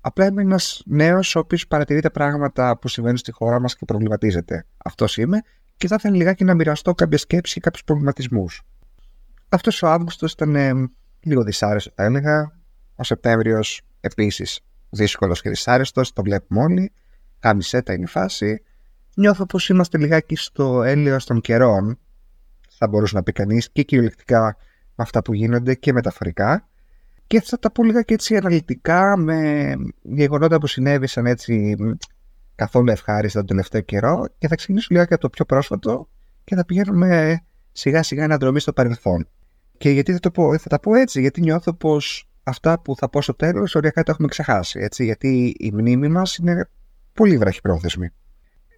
Απλά 0.00 0.26
είμαι 0.26 0.42
ένας 0.42 0.82
νέος 0.86 1.36
ο 1.36 1.38
οποίος 1.38 1.66
παρατηρεί 1.66 2.00
τα 2.00 2.10
πράγματα 2.10 2.78
που 2.78 2.88
συμβαίνουν 2.88 3.16
στη 3.16 3.32
χώρα 3.32 3.60
μας 3.60 3.76
και 3.76 3.84
προβληματίζεται. 3.84 4.66
Αυτός 4.84 5.16
είμαι 5.16 5.40
και 5.76 5.86
θα 5.86 5.96
ήθελα 5.98 6.16
λιγάκι 6.16 6.44
να 6.44 6.54
μοιραστώ 6.54 6.94
κάποια 6.94 7.18
σκέψη 7.18 7.54
και 7.54 7.60
κάποιους 7.60 7.84
προβληματισμούς. 7.84 8.62
Αυτός 9.48 9.82
ο 9.82 9.88
Αύγουστος 9.88 10.32
ήταν 10.32 10.56
ε, 10.56 10.72
λίγο 11.20 11.42
δυσάρεστο, 11.42 11.92
θα 11.94 12.04
έλεγα. 12.04 12.58
Ο 12.96 13.04
Σεπτέμβριος 13.04 13.80
επίσης 14.00 14.60
δύσκολος 14.90 15.40
και 15.40 15.48
δυσάρεστος, 15.48 16.12
το 16.12 16.22
βλέπουμε 16.22 16.62
όλοι. 16.62 16.92
Κάμισέτα 17.38 17.92
είναι 17.92 18.02
η 18.02 18.06
φάση. 18.06 18.62
Νιώθω 19.14 19.46
πως 19.46 19.68
είμαστε 19.68 19.98
λιγάκι 19.98 20.36
στο 20.36 20.82
έλαιο 20.82 21.16
των 21.24 21.40
καιρών, 21.40 21.98
θα 22.70 22.88
μπορούσε 22.88 23.16
να 23.16 23.22
πει 23.22 23.32
κανείς, 23.32 23.70
και 23.70 23.82
κυριολεκτικά 23.82 24.56
με 24.94 25.04
αυτά 25.04 25.22
που 25.22 25.34
γίνονται 25.34 25.74
και 25.74 25.92
μεταφορικά 25.92 26.68
και 27.30 27.40
θα 27.40 27.58
τα 27.58 27.70
πω 27.70 27.84
λίγα 27.84 28.02
και 28.02 28.14
έτσι 28.14 28.36
αναλυτικά 28.36 29.16
με 29.16 29.72
γεγονότα 30.02 30.58
που 30.58 30.66
συνέβησαν 30.66 31.26
έτσι 31.26 31.76
καθόλου 32.54 32.90
ευχάριστα 32.90 33.38
τον 33.38 33.48
τελευταίο 33.48 33.80
καιρό 33.80 34.26
και 34.38 34.48
θα 34.48 34.54
ξεκινήσω 34.54 34.86
λίγα 34.90 35.04
και 35.04 35.14
από 35.14 35.22
το 35.22 35.30
πιο 35.30 35.44
πρόσφατο 35.44 36.08
και 36.44 36.54
θα 36.54 36.64
πηγαίνουμε 36.64 37.40
σιγά 37.72 38.02
σιγά 38.02 38.24
ένα 38.24 38.36
δρομή 38.36 38.60
στο 38.60 38.72
παρελθόν. 38.72 39.28
Και 39.78 39.90
γιατί 39.90 40.12
θα, 40.12 40.18
το 40.18 40.30
πω, 40.30 40.58
θα 40.58 40.68
τα 40.68 40.80
πω 40.80 40.94
έτσι, 40.94 41.20
γιατί 41.20 41.40
νιώθω 41.40 41.74
πως 41.74 42.29
αυτά 42.50 42.80
που 42.80 42.96
θα 42.96 43.08
πω 43.08 43.22
στο 43.22 43.34
τέλος 43.34 43.74
οριακά 43.74 44.02
τα 44.02 44.12
έχουμε 44.12 44.28
ξεχάσει, 44.28 44.78
έτσι, 44.80 45.04
γιατί 45.04 45.54
η 45.58 45.70
μνήμη 45.72 46.08
μας 46.08 46.36
είναι 46.36 46.68
πολύ 47.12 47.36
βραχυπρόθεσμη. 47.38 48.10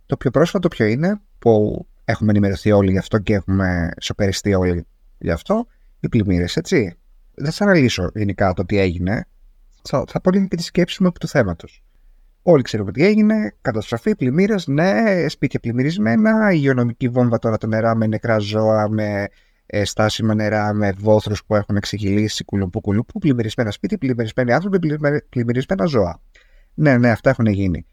Το 0.07 0.17
πιο 0.17 0.31
πρόσφατο 0.31 0.69
ποιο 0.69 0.87
είναι, 0.87 1.21
που 1.39 1.87
έχουμε 2.05 2.31
ενημερωθεί 2.31 2.73
όλοι 2.73 2.91
γι' 2.91 2.99
αυτό 2.99 3.19
και 3.19 3.35
έχουμε 3.35 3.91
σοπεριστεί 4.01 4.55
όλοι 4.55 4.87
γι' 5.19 5.31
αυτό, 5.31 5.67
οι 6.01 6.09
πλημμύρες, 6.09 6.57
έτσι 6.57 6.97
δεν 7.35 7.53
θα 7.53 7.65
αναλύσω 7.65 8.11
γενικά 8.15 8.53
το 8.53 8.65
τι 8.65 8.79
έγινε. 8.79 9.27
Θα, 9.83 10.05
θα 10.09 10.21
πω 10.21 10.31
λίγο 10.31 10.47
και 10.47 10.57
τη 10.57 10.63
σκέψη 10.63 11.03
μου 11.03 11.09
από 11.09 11.19
του 11.19 11.29
θέματος. 11.29 11.85
Όλοι 12.43 12.63
ξέρουμε 12.63 12.93
τι 12.93 13.05
έγινε. 13.05 13.55
Καταστροφή, 13.61 14.17
πλημμύρες, 14.17 14.67
ναι, 14.67 15.29
σπίτια 15.29 15.61
πλημμυρισμένα, 15.61 16.53
υγειονομική 16.53 17.09
βόμβα 17.09 17.39
τώρα 17.39 17.59
το 17.59 17.67
νερά 17.67 17.95
με 17.95 18.07
νεκρά 18.07 18.39
ζώα, 18.39 18.89
με 18.89 19.29
ε, 19.75 19.85
στάσιμα 19.85 20.35
νερά, 20.35 20.73
με 20.73 20.93
βόθρους 20.99 21.45
που 21.45 21.55
έχουν 21.55 21.77
εξηγηλήσει 21.77 22.45
κουλουπού 22.45 22.81
κουλουπού, 22.81 23.19
πλημμυρισμένα 23.19 23.71
σπίτια, 23.71 23.99
πλημμυρισμένοι 23.99 24.53
άνθρωποι, 24.53 24.99
πλημμυρισμένα 25.29 25.85
ζώα. 25.85 26.21
Ναι, 26.75 26.99
ναι, 26.99 27.11
αυτά 27.11 27.31
έχουν 27.31 27.47
γίνει. 27.47 27.87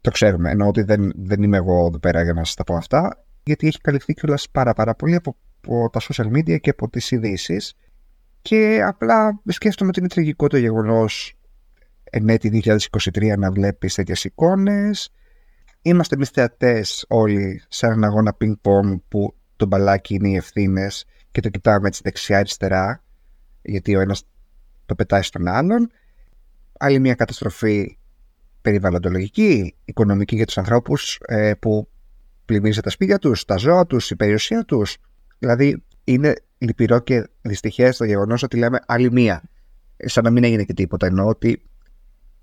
Το 0.00 0.10
ξέρουμε. 0.10 0.50
Ενώ 0.50 0.66
ότι 0.66 0.82
δεν, 0.82 1.12
δεν 1.16 1.42
είμαι 1.42 1.56
εγώ 1.56 1.86
εδώ 1.86 1.98
πέρα 1.98 2.22
για 2.22 2.32
να 2.32 2.44
σας 2.44 2.54
τα 2.54 2.64
πω 2.64 2.74
αυτά, 2.74 3.24
γιατί 3.42 3.66
έχει 3.66 3.80
καλυφθεί 3.80 4.14
κιόλας 4.14 4.50
πάρα, 4.50 4.72
πάρα 4.72 4.94
πολύ 4.94 5.14
από, 5.14 5.36
από 5.60 5.90
τα 5.92 6.00
social 6.00 6.26
media 6.26 6.60
και 6.60 6.70
από 6.70 6.88
τις 6.88 7.10
ειδήσεις. 7.10 7.74
Και 8.42 8.82
απλά 8.86 9.40
σκέφτομαι 9.46 9.88
ότι 9.88 9.98
είναι 10.00 10.08
τραγικό 10.08 10.46
το 10.46 10.56
γεγονός 10.56 11.34
εν 12.04 12.28
έτη 12.28 12.62
2023 12.64 13.38
να 13.38 13.50
βλέπεις 13.50 13.94
τέτοιες 13.94 14.24
εικόνες. 14.24 15.10
Είμαστε 15.82 16.14
εμείς 16.14 16.28
θεατές 16.28 17.04
όλοι 17.08 17.62
σε 17.68 17.86
έναν 17.86 18.04
αγώνα 18.04 18.36
ping-pong 18.40 19.00
που 19.08 19.34
το 19.62 19.68
μπαλάκι 19.68 20.14
είναι 20.14 20.28
οι 20.28 20.36
ευθύνες 20.36 21.04
και 21.30 21.40
το 21.40 21.48
κοιτάμε 21.48 21.88
έτσι 21.88 22.00
δεξιά-αριστερά, 22.04 23.04
γιατί 23.62 23.96
ο 23.96 24.00
ένας 24.00 24.24
το 24.86 24.94
πετάει 24.94 25.22
στον 25.22 25.48
άλλον. 25.48 25.90
Άλλη 26.78 26.98
μια 26.98 27.14
καταστροφή 27.14 27.98
περιβαλλοντολογική, 28.62 29.74
οικονομική 29.84 30.36
για 30.36 30.46
τους 30.46 30.58
ανθρώπους 30.58 31.18
ε, 31.26 31.54
που 31.54 31.88
πλημμύριζε 32.44 32.80
τα 32.80 32.90
σπίτια 32.90 33.18
τους, 33.18 33.44
τα 33.44 33.56
ζώα 33.56 33.86
τους, 33.86 34.10
η 34.10 34.16
περιουσία 34.16 34.64
τους. 34.64 34.96
Δηλαδή 35.38 35.82
είναι 36.04 36.34
λυπηρό 36.58 36.98
και 36.98 37.28
δυστυχές 37.42 37.96
το 37.96 38.04
γεγονός 38.04 38.42
ότι 38.42 38.56
λέμε 38.56 38.78
άλλη 38.86 39.12
μία. 39.12 39.42
Σαν 39.96 40.24
να 40.24 40.30
μην 40.30 40.44
έγινε 40.44 40.64
και 40.64 40.74
τίποτα. 40.74 41.06
Εννοώ 41.06 41.26
ότι 41.26 41.62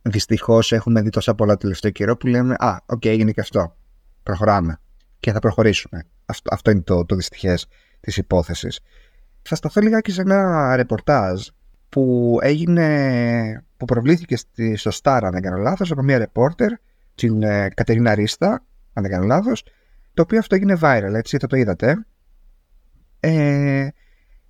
δυστυχώς 0.01 0.71
έχουμε 0.71 1.01
δει 1.01 1.09
τόσα 1.09 1.35
πολλά 1.35 1.57
τελευταίο 1.57 1.91
καιρό 1.91 2.17
που 2.17 2.27
λέμε 2.27 2.55
Α, 2.59 2.77
OK, 2.85 2.99
okay, 2.99 3.09
έγινε 3.09 3.31
και 3.31 3.41
αυτό. 3.41 3.75
Προχωράμε. 4.23 4.79
Και 5.19 5.31
θα 5.31 5.39
προχωρήσουμε. 5.39 6.05
Αυτό, 6.29 6.49
αυτό 6.53 6.71
είναι 6.71 6.81
το, 6.81 7.05
το 7.05 7.15
δυστυχές 7.15 7.67
της 7.99 8.17
υπόθεσης. 8.17 8.79
Θα 9.41 9.55
σταθώ 9.55 9.81
λιγάκι 9.81 10.11
σε 10.11 10.21
ένα 10.21 10.75
ρεπορτάζ 10.75 11.47
που 11.89 12.37
έγινε, 12.41 13.65
που 13.77 13.85
προβλήθηκε 13.85 14.37
στη, 14.37 14.75
στο 14.75 14.91
Star, 15.01 15.19
αν 15.23 15.31
δεν 15.31 15.41
κάνω 15.41 15.57
λάθος, 15.57 15.91
από 15.91 16.01
μια 16.01 16.17
ρεπόρτερ, 16.17 16.71
την 17.15 17.43
ε, 17.43 17.69
Κατερίνα 17.73 18.15
Ρίστα, 18.15 18.49
αν 18.93 19.03
δεν 19.03 19.11
κάνω 19.11 19.25
λάθος, 19.25 19.63
το 20.13 20.21
οποίο 20.21 20.39
αυτό 20.39 20.55
έγινε 20.55 20.77
viral, 20.81 21.13
έτσι, 21.13 21.37
θα 21.37 21.47
το 21.47 21.55
είδατε. 21.55 22.05
Ε, 23.19 23.87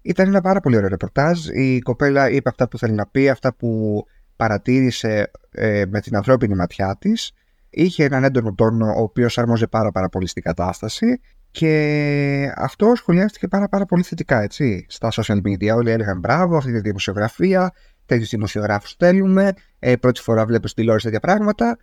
ήταν 0.01 0.27
ένα 0.27 0.41
πάρα 0.41 0.59
πολύ 0.59 0.75
ωραίο 0.75 0.89
ρεπορτάζ. 0.89 1.47
Η 1.47 1.79
κοπέλα 1.79 2.29
είπε 2.29 2.49
αυτά 2.49 2.67
που 2.67 2.77
θέλει 2.77 2.93
να 2.93 3.07
πει, 3.07 3.29
αυτά 3.29 3.53
που 3.53 4.03
παρατήρησε 4.35 5.31
ε, 5.51 5.83
με 5.87 5.99
την 6.01 6.15
ανθρώπινη 6.15 6.55
ματιά 6.55 6.95
της. 6.99 7.31
Είχε 7.69 8.03
έναν 8.03 8.23
έντονο 8.23 8.53
τόνο, 8.53 8.87
ο 8.87 9.01
οποίος 9.01 9.37
αρμόζε 9.37 9.67
πάρα, 9.67 9.91
πάρα 9.91 10.09
πολύ 10.09 10.27
στην 10.27 10.43
κατάσταση. 10.43 11.19
Και 11.51 12.53
αυτό 12.55 12.95
σχολιάστηκε 12.95 13.47
πάρα, 13.47 13.69
πάρα 13.69 13.85
πολύ 13.85 14.03
θετικά 14.03 14.41
έτσι, 14.41 14.85
στα 14.89 15.09
social 15.11 15.41
media. 15.41 15.75
Όλοι 15.75 15.89
έλεγαν 15.89 16.19
μπράβο, 16.19 16.57
αυτή 16.57 16.71
τη 16.71 16.79
δημοσιογραφία, 16.79 17.73
τέτοιους 18.05 18.29
δημοσιογράφους 18.29 18.95
θέλουμε. 18.97 19.53
Ε, 19.79 19.95
πρώτη 19.95 20.21
φορά 20.21 20.45
βλέπω 20.45 20.67
στη 20.67 20.75
τηλεόραση 20.75 21.05
τέτοια 21.05 21.19
πράγματα. 21.19 21.77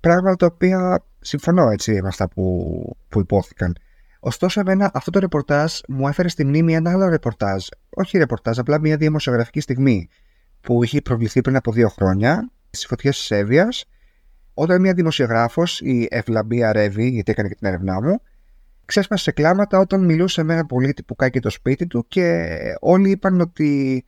Πράγματα 0.00 0.36
τα 0.36 0.46
οποία 0.46 1.04
συμφωνώ 1.20 1.70
έτσι 1.70 2.02
με 2.02 2.08
αυτά 2.08 2.28
που, 2.28 2.96
που 3.08 3.20
υπόθηκαν. 3.20 3.76
Ωστόσο, 4.20 4.60
εμένα 4.60 4.90
αυτό 4.94 5.10
το 5.10 5.18
ρεπορτάζ 5.18 5.72
μου 5.88 6.08
έφερε 6.08 6.28
στη 6.28 6.44
μνήμη 6.44 6.74
ένα 6.74 6.90
άλλο 6.90 7.08
ρεπορτάζ. 7.08 7.66
Όχι 7.90 8.18
ρεπορτάζ, 8.18 8.58
απλά 8.58 8.80
μια 8.80 8.96
δημοσιογραφική 8.96 9.60
στιγμή 9.60 10.08
που 10.60 10.84
είχε 10.84 11.00
προβληθεί 11.00 11.40
πριν 11.40 11.56
από 11.56 11.72
δύο 11.72 11.88
χρόνια 11.88 12.50
στις 12.70 12.86
φωτιές 12.86 13.18
της 13.18 13.30
Εύβοιας, 13.30 13.84
όταν 14.54 14.80
μια 14.80 14.94
δημοσιογράφος, 14.94 15.80
η 15.80 16.06
Ευλαμπία 16.10 16.72
Ρεύη, 16.72 17.08
γιατί 17.08 17.30
έκανε 17.32 17.48
και 17.48 17.54
την 17.54 17.66
έρευνά 17.66 18.02
μου, 18.02 18.20
ξέσπασε 18.84 19.22
σε 19.22 19.30
κλάματα 19.30 19.78
όταν 19.78 20.04
μιλούσε 20.04 20.42
με 20.42 20.52
έναν 20.52 20.66
πολίτη 20.66 21.02
που 21.02 21.14
κάει 21.14 21.30
το 21.30 21.50
σπίτι 21.50 21.86
του 21.86 22.04
και 22.08 22.48
όλοι 22.80 23.10
είπαν 23.10 23.40
ότι 23.40 24.04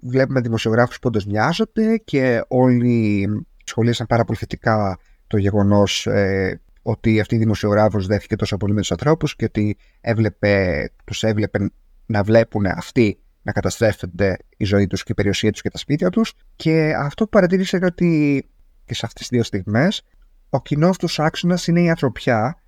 βλέπουμε 0.00 0.40
δημοσιογράφους 0.40 0.98
που 0.98 1.08
όντως 1.08 1.26
μοιάζονται 1.26 1.96
και 1.96 2.44
όλοι 2.48 3.26
σχολίασαν 3.64 4.06
πάρα 4.06 4.24
πολύ 4.24 4.38
θετικά 4.38 4.98
το 5.26 5.36
γεγονός 5.36 6.06
ε, 6.06 6.60
ότι 6.82 7.20
αυτή 7.20 7.34
η 7.34 7.38
δημοσιογράφος 7.38 8.06
δέθηκε 8.06 8.36
τόσο 8.36 8.56
πολύ 8.56 8.72
με 8.72 8.80
τους 8.80 8.90
ανθρώπους 8.90 9.36
και 9.36 9.44
ότι 9.44 9.76
έβλεπε, 10.00 10.84
τους 11.04 11.22
έβλεπε 11.22 11.70
να 12.06 12.22
βλέπουν 12.22 12.66
αυτοί 12.66 13.20
να 13.42 13.52
καταστρέφεται 13.52 14.36
η 14.56 14.64
ζωή 14.64 14.86
τους 14.86 15.02
και 15.02 15.12
η 15.12 15.14
περιουσία 15.14 15.50
τους 15.52 15.62
και 15.62 15.70
τα 15.70 15.78
σπίτια 15.78 16.10
τους. 16.10 16.32
Και 16.56 16.94
αυτό 16.98 17.24
που 17.24 17.30
παρατήρησε 17.30 17.76
είναι 17.76 17.86
ότι 17.86 18.44
και 18.84 18.94
σε 18.94 19.06
αυτές 19.06 19.28
τις 19.28 19.28
δύο 19.28 19.42
στιγμές 19.42 20.02
ο 20.48 20.62
κοινός 20.62 20.98
τους 20.98 21.18
άξονας 21.18 21.66
είναι 21.66 21.80
η 21.80 21.88
ανθρωπιά 21.88 22.59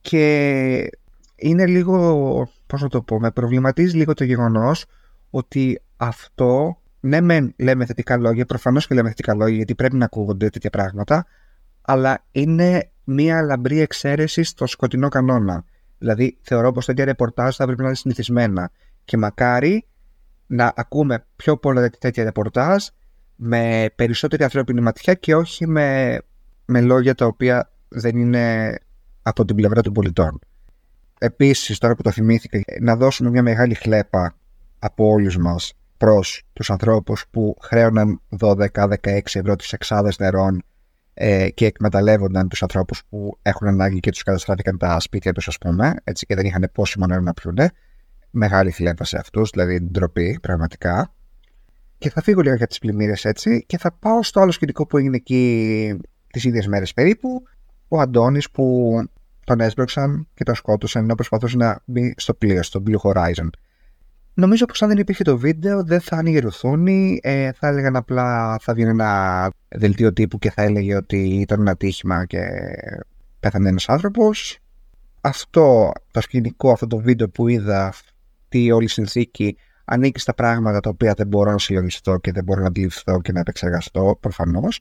και 0.00 0.90
είναι 1.36 1.66
λίγο, 1.66 2.48
πώς 2.66 2.82
να 2.82 2.88
το 2.88 3.02
πω, 3.02 3.20
με 3.20 3.30
προβληματίζει 3.30 3.96
λίγο 3.96 4.14
το 4.14 4.24
γεγονός 4.24 4.84
ότι 5.30 5.80
αυτό, 5.96 6.78
ναι 7.00 7.20
μεν 7.20 7.54
λέμε 7.56 7.84
θετικά 7.84 8.16
λόγια, 8.16 8.46
προφανώς 8.46 8.86
και 8.86 8.94
λέμε 8.94 9.08
θετικά 9.08 9.34
λόγια 9.34 9.56
γιατί 9.56 9.74
πρέπει 9.74 9.96
να 9.96 10.04
ακούγονται 10.04 10.48
τέτοια 10.48 10.70
πράγματα, 10.70 11.26
αλλά 11.82 12.24
είναι 12.32 12.90
μία 13.04 13.42
λαμπρή 13.42 13.80
εξαίρεση 13.80 14.42
στο 14.42 14.66
σκοτεινό 14.66 15.08
κανόνα. 15.08 15.64
Δηλαδή, 15.98 16.38
θεωρώ 16.42 16.72
πως 16.72 16.84
τέτοια 16.84 17.04
ρεπορτάζ 17.04 17.56
θα 17.56 17.64
πρέπει 17.64 17.80
να 17.80 17.86
είναι 17.86 17.96
συνηθισμένα. 17.96 18.70
Και 19.04 19.16
μακάρι 19.16 19.86
να 20.46 20.72
ακούμε 20.76 21.24
πιο 21.36 21.56
πολλά 21.56 21.90
τέτοια 21.90 22.24
ρεπορτάζ 22.24 22.86
με 23.36 23.90
περισσότερη 23.94 24.42
ανθρώπινη 24.42 24.80
ματιά 24.80 25.14
και 25.14 25.34
όχι 25.34 25.66
με, 25.66 26.18
με 26.64 26.80
λόγια 26.80 27.14
τα 27.14 27.26
οποία 27.26 27.70
δεν 27.88 28.16
είναι 28.16 28.74
από 29.30 29.44
την 29.44 29.56
πλευρά 29.56 29.82
των 29.82 29.92
πολιτών. 29.92 30.38
Επίσης, 31.18 31.78
τώρα 31.78 31.94
που 31.94 32.02
το 32.02 32.10
θυμήθηκα, 32.10 32.60
να 32.80 32.96
δώσουμε 32.96 33.30
μια 33.30 33.42
μεγάλη 33.42 33.74
χλέπα 33.74 34.34
από 34.78 35.08
όλους 35.08 35.36
μας 35.36 35.72
προς 35.96 36.42
τους 36.52 36.70
ανθρώπους 36.70 37.24
που 37.30 37.56
χρέωναν 37.62 38.20
12-16 38.38 38.86
ευρώ 39.32 39.56
τις 39.56 39.72
εξάδες 39.72 40.18
νερών 40.18 40.62
ε, 41.14 41.50
και 41.50 41.66
εκμεταλλεύονταν 41.66 42.48
τους 42.48 42.62
ανθρώπους 42.62 43.02
που 43.08 43.38
έχουν 43.42 43.66
ανάγκη 43.66 44.00
και 44.00 44.10
τους 44.10 44.22
καταστράφηκαν 44.22 44.78
τα 44.78 45.00
σπίτια 45.00 45.32
τους 45.32 45.48
ας 45.48 45.58
πούμε 45.58 45.94
έτσι, 46.04 46.26
και 46.26 46.34
δεν 46.34 46.46
είχαν 46.46 46.70
πόσιμο 46.72 47.06
νερό 47.06 47.20
να 47.20 47.32
πιούνε. 47.32 47.70
Μεγάλη 48.30 48.70
χλέπα 48.70 49.04
σε 49.04 49.18
αυτούς, 49.18 49.50
δηλαδή 49.50 49.80
ντροπή 49.80 50.38
πραγματικά. 50.42 51.14
Και 51.98 52.10
θα 52.10 52.22
φύγω 52.22 52.40
λίγο 52.40 52.54
για 52.54 52.66
τις 52.66 52.78
πλημμύρες 52.78 53.24
έτσι 53.24 53.64
και 53.66 53.78
θα 53.78 53.92
πάω 53.92 54.22
στο 54.22 54.40
άλλο 54.40 54.50
σκηνικό 54.50 54.86
που 54.86 54.96
έγινε 54.96 55.16
εκεί 55.16 55.94
τις 56.30 56.44
ίδιες 56.44 56.66
μέρες 56.66 56.92
περίπου 56.92 57.42
ο 57.88 58.00
Αντώνης 58.00 58.50
που 58.50 58.94
τον 59.50 59.60
έσπρωξαν 59.60 60.28
και 60.34 60.44
τον 60.44 60.54
σκότωσαν 60.54 61.02
ενώ 61.02 61.14
προσπαθούσε 61.14 61.56
να 61.56 61.82
μπει 61.84 62.14
στο 62.16 62.34
πλοίο, 62.34 62.62
στο 62.62 62.82
Blue 62.86 63.10
Horizon. 63.10 63.48
Νομίζω 64.34 64.64
πως 64.64 64.82
αν 64.82 64.88
δεν 64.88 64.98
υπήρχε 64.98 65.24
το 65.24 65.38
βίντεο 65.38 65.84
δεν 65.84 66.00
θα 66.00 66.16
άνοιγε 66.16 66.40
ρουθούνη, 66.40 67.20
ε, 67.22 67.52
θα 67.52 67.68
έλεγαν 67.68 67.96
απλά 67.96 68.58
θα 68.60 68.74
βγει 68.74 68.82
ένα 68.82 69.50
δελτίο 69.68 70.12
τύπου 70.12 70.38
και 70.38 70.50
θα 70.50 70.62
έλεγε 70.62 70.96
ότι 70.96 71.18
ήταν 71.18 71.60
ένα 71.60 71.76
τύχημα 71.76 72.24
και 72.24 72.38
πέθανε 73.40 73.68
ένας 73.68 73.88
άνθρωπος. 73.88 74.58
Αυτό 75.20 75.92
το 76.10 76.20
σκηνικό, 76.20 76.70
αυτό 76.70 76.86
το 76.86 76.98
βίντεο 76.98 77.28
που 77.28 77.48
είδα, 77.48 77.86
αυτή 77.86 78.70
όλη 78.70 78.84
η 78.84 78.88
συνθήκη 78.88 79.56
ανήκει 79.84 80.20
στα 80.20 80.34
πράγματα 80.34 80.80
τα 80.80 80.90
οποία 80.90 81.14
δεν 81.16 81.26
μπορώ 81.26 81.50
να 81.50 81.58
συλλογιστώ 81.58 82.16
και 82.16 82.32
δεν 82.32 82.44
μπορώ 82.44 82.60
να 82.60 82.66
αντιληφθώ 82.66 83.20
και 83.20 83.32
να 83.32 83.40
επεξεργαστώ 83.40 84.18
προφανώς 84.20 84.80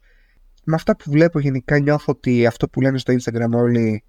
με 0.63 0.75
αυτά 0.75 0.95
που 0.95 1.11
βλέπω 1.11 1.39
γενικά 1.39 1.79
νιώθω 1.79 2.13
ότι 2.15 2.45
αυτό 2.45 2.67
που 2.69 2.81
λένε 2.81 2.97
στο 2.97 3.13
Instagram 3.13 3.51
όλοι 3.51 4.03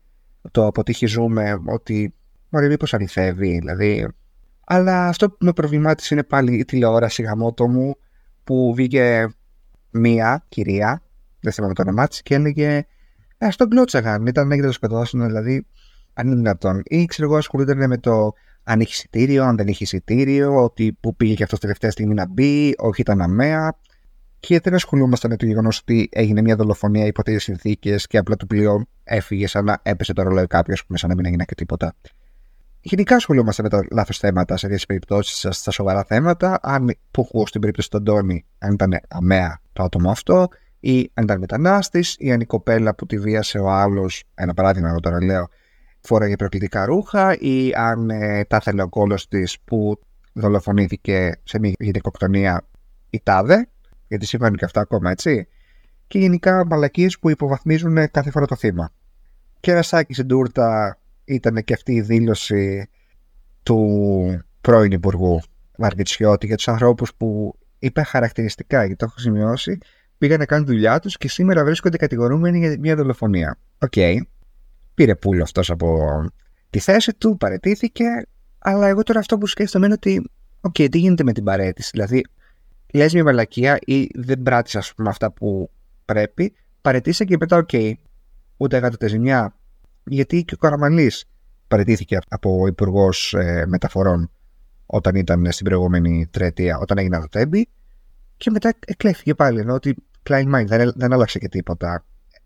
το 0.51 0.67
αποτύχει 0.67 1.07
ζούμε 1.07 1.61
ότι 1.67 2.15
μωρέ 2.49 2.69
μήπως 2.69 2.95
αληθεύει 2.95 3.59
δηλαδή 3.59 4.09
αλλά 4.67 5.07
αυτό 5.07 5.31
που 5.31 5.37
με 5.41 5.53
προβλημάτισε 5.53 6.15
είναι 6.15 6.25
πάλι 6.25 6.55
η 6.55 6.65
τηλεόραση 6.65 7.23
γαμότο 7.23 7.69
μου 7.69 7.95
που 8.45 8.73
βγήκε 8.77 9.35
μία 9.91 10.45
κυρία 10.49 11.03
δεν 11.41 11.53
θυμάμαι 11.53 11.75
το 11.75 11.83
όνομά 11.83 12.07
της 12.07 12.23
και 12.23 12.35
έλεγε 12.35 12.85
Α 13.45 13.49
τον 13.57 13.69
κλώτσαγαν, 13.69 14.27
ήταν 14.27 14.49
να 14.49 14.63
το 14.63 14.73
σκοτώσουν, 14.73 15.27
δηλαδή 15.27 15.67
αν 16.13 16.27
είναι 16.27 16.37
δυνατόν. 16.37 16.83
Ή 16.85 17.05
ξέρω 17.05 17.29
εγώ 17.29 17.37
ασχολούνται 17.37 17.87
με 17.87 17.99
το 17.99 18.33
αν 18.63 18.81
έχει 18.81 18.93
εισιτήριο, 18.93 19.45
αν 19.45 19.57
δεν 19.57 19.69
έχει 19.69 19.83
εισιτήριο, 19.83 20.63
ότι 20.63 20.97
που 21.01 21.17
πήγε 21.17 21.35
και 21.35 21.43
αυτός 21.43 21.59
τελευταία 21.59 21.91
στιγμή 21.91 22.15
να 22.15 22.27
μπει, 22.29 22.75
όχι 22.79 23.01
ήταν 23.01 23.21
αμαία 23.21 23.79
και 24.41 24.61
δεν 24.61 24.75
ασχολούμαστε 24.75 25.29
με 25.29 25.37
το 25.37 25.47
γεγονός 25.47 25.79
ότι 25.79 26.09
έγινε 26.13 26.43
μια 26.43 26.57
δολοφονία 26.57 27.07
υπό 27.07 27.23
τέτοιε 27.23 27.41
συνθήκες 27.41 28.07
και 28.07 28.19
απλά 28.19 28.37
το 28.37 28.47
πλοίο 28.47 28.87
έφυγε 29.05 29.47
σαν 29.47 29.65
να 29.65 29.81
έπεσε 29.83 30.13
το 30.13 30.23
ρολόι 30.23 30.47
κάποιος, 30.47 30.81
που 30.81 30.87
μέσα 30.89 31.07
να 31.07 31.15
μην 31.15 31.27
έγινε 31.27 31.45
και 31.45 31.55
τίποτα. 31.55 31.95
Γενικά 32.81 33.17
ασχολούμαστε 33.17 33.63
με 33.63 33.69
τα 33.69 33.87
λάθος 33.91 34.19
θέματα 34.19 34.57
σε 34.57 34.69
τέτοιε 34.69 34.85
περιπτώσεις, 34.87 35.47
στα 35.51 35.71
σοβαρά 35.71 36.05
θέματα. 36.05 36.59
Αν 36.63 36.97
που 37.11 37.29
έχω 37.33 37.47
στην 37.47 37.61
περίπτωση 37.61 37.91
του 37.91 37.97
Αντώνη, 37.97 38.45
αν 38.59 38.73
ήταν 38.73 39.01
αμαία 39.09 39.61
το 39.73 39.83
άτομο 39.83 40.11
αυτό, 40.11 40.49
ή 40.81 41.11
αν 41.15 41.25
ήταν 41.25 41.39
μετανάστης, 41.39 42.17
ή 42.19 42.33
αν 42.33 42.41
η 42.41 42.45
κοπέλα 42.45 42.95
που 42.95 43.07
τη 43.07 43.19
βίασε 43.19 43.59
ο 43.59 43.71
άλλος, 43.71 44.25
ένα 44.35 44.55
παράδειγμα 44.55 44.89
εγώ 44.89 45.01
τώρα 45.01 45.25
λέω, 45.25 45.49
φόραγε 46.01 46.37
προκλητικά 46.37 46.85
ρούχα, 46.85 47.37
ή 47.39 47.73
αν 47.75 48.11
ε, 48.11 48.45
τα 48.45 48.57
ήθελε 48.61 48.83
ο 48.83 48.89
κόλος 48.89 49.29
της 49.29 49.57
που 49.65 49.99
δολοφονήθηκε 50.33 51.41
σε 51.43 51.59
μια 51.59 51.73
γυναικοκτονία 51.79 52.67
η 53.11 53.21
τάδε, 53.23 53.69
γιατί 54.11 54.27
συμβαίνουν 54.27 54.57
και 54.57 54.65
αυτά 54.65 54.81
ακόμα, 54.81 55.11
έτσι. 55.11 55.49
Και 56.07 56.19
γενικά 56.19 56.67
μαλακίες 56.67 57.19
που 57.19 57.31
υποβαθμίζουν 57.31 58.11
κάθε 58.11 58.31
φορά 58.31 58.47
το 58.47 58.57
θύμα. 58.57 58.93
Και 59.61 59.71
ένα 59.71 59.83
σάκι 59.83 60.15
στην 60.15 60.27
τούρτα 60.27 60.99
ήταν 61.25 61.65
και 61.65 61.73
αυτή 61.73 61.93
η 61.93 62.01
δήλωση 62.01 62.89
του 63.63 64.45
πρώην 64.61 64.91
Υπουργού 64.91 65.41
Βαρβιτσιώτη 65.77 66.47
για 66.47 66.57
τους 66.57 66.69
ανθρώπους 66.69 67.15
που 67.15 67.59
είπε 67.79 68.03
χαρακτηριστικά, 68.03 68.79
γιατί 68.79 68.97
το 68.97 69.05
έχω 69.05 69.19
σημειώσει, 69.19 69.79
πήγαν 70.19 70.39
να 70.39 70.47
κάνουν 70.47 70.67
δουλειά 70.67 70.99
τους 70.99 71.17
και 71.17 71.29
σήμερα 71.29 71.65
βρίσκονται 71.65 71.97
κατηγορούμενοι 71.97 72.59
για 72.59 72.77
μια 72.79 72.97
δολοφονία. 72.97 73.59
OK. 73.79 73.93
Okay. 73.97 74.17
Πήρε 74.95 75.15
πούλο 75.15 75.43
αυτός 75.43 75.71
από 75.71 75.99
τη 76.71 76.79
θέση 76.79 77.15
του, 77.15 77.37
παραιτήθηκε, 77.37 78.05
αλλά 78.59 78.87
εγώ 78.87 79.03
τώρα 79.03 79.19
αυτό 79.19 79.39
που 79.39 79.47
σκέφτομαι 79.47 79.85
είναι 79.85 79.95
ότι, 79.95 80.31
OK, 80.61 80.75
okay, 80.79 80.89
τι 80.91 80.99
γίνεται 80.99 81.23
με 81.25 81.33
την 81.33 81.45
παραίτηση. 81.45 81.91
Δηλαδή, 81.93 82.25
λες 82.93 83.15
μια 83.15 83.25
μαλακία 83.25 83.79
ή 83.81 84.09
δεν 84.15 84.43
πράττεις, 84.43 84.77
ας 84.77 84.95
πούμε, 84.95 85.09
αυτά 85.09 85.33
που 85.33 85.71
πρέπει, 86.05 86.53
παραιτείσαι 86.81 87.25
και 87.25 87.37
μετά, 87.41 87.57
OK, 87.57 87.69
okay, 87.73 87.93
ούτε 88.57 88.77
γάτα 88.77 88.93
ούτε 88.93 89.09
ζημιά. 89.09 89.55
Γιατί 90.05 90.45
και 90.45 90.55
ο 90.55 90.57
Καραμαλής 90.57 91.25
παραιτήθηκε 91.69 92.19
από 92.29 92.67
υπουργός 92.67 93.35
ε, 93.35 93.65
μεταφορών 93.67 94.31
όταν 94.87 95.15
ήταν 95.15 95.53
στην 95.53 95.67
προηγούμενη 95.67 96.27
τριετία, 96.31 96.79
όταν 96.79 96.99
έγινε 96.99 97.21
τα 97.21 97.29
Τέμπη, 97.29 97.69
και 98.37 98.51
μετά 98.51 98.75
εκλέχθηκε 98.87 99.35
πάλι. 99.35 99.61
Εννοώ 99.61 99.75
ότι 99.75 99.97
κλάιν 100.29 100.55
μάιν 100.55 100.67
δεν, 100.67 100.93
δεν 100.95 101.13
άλλαξε 101.13 101.39
και 101.39 101.49
τίποτα. 101.49 102.05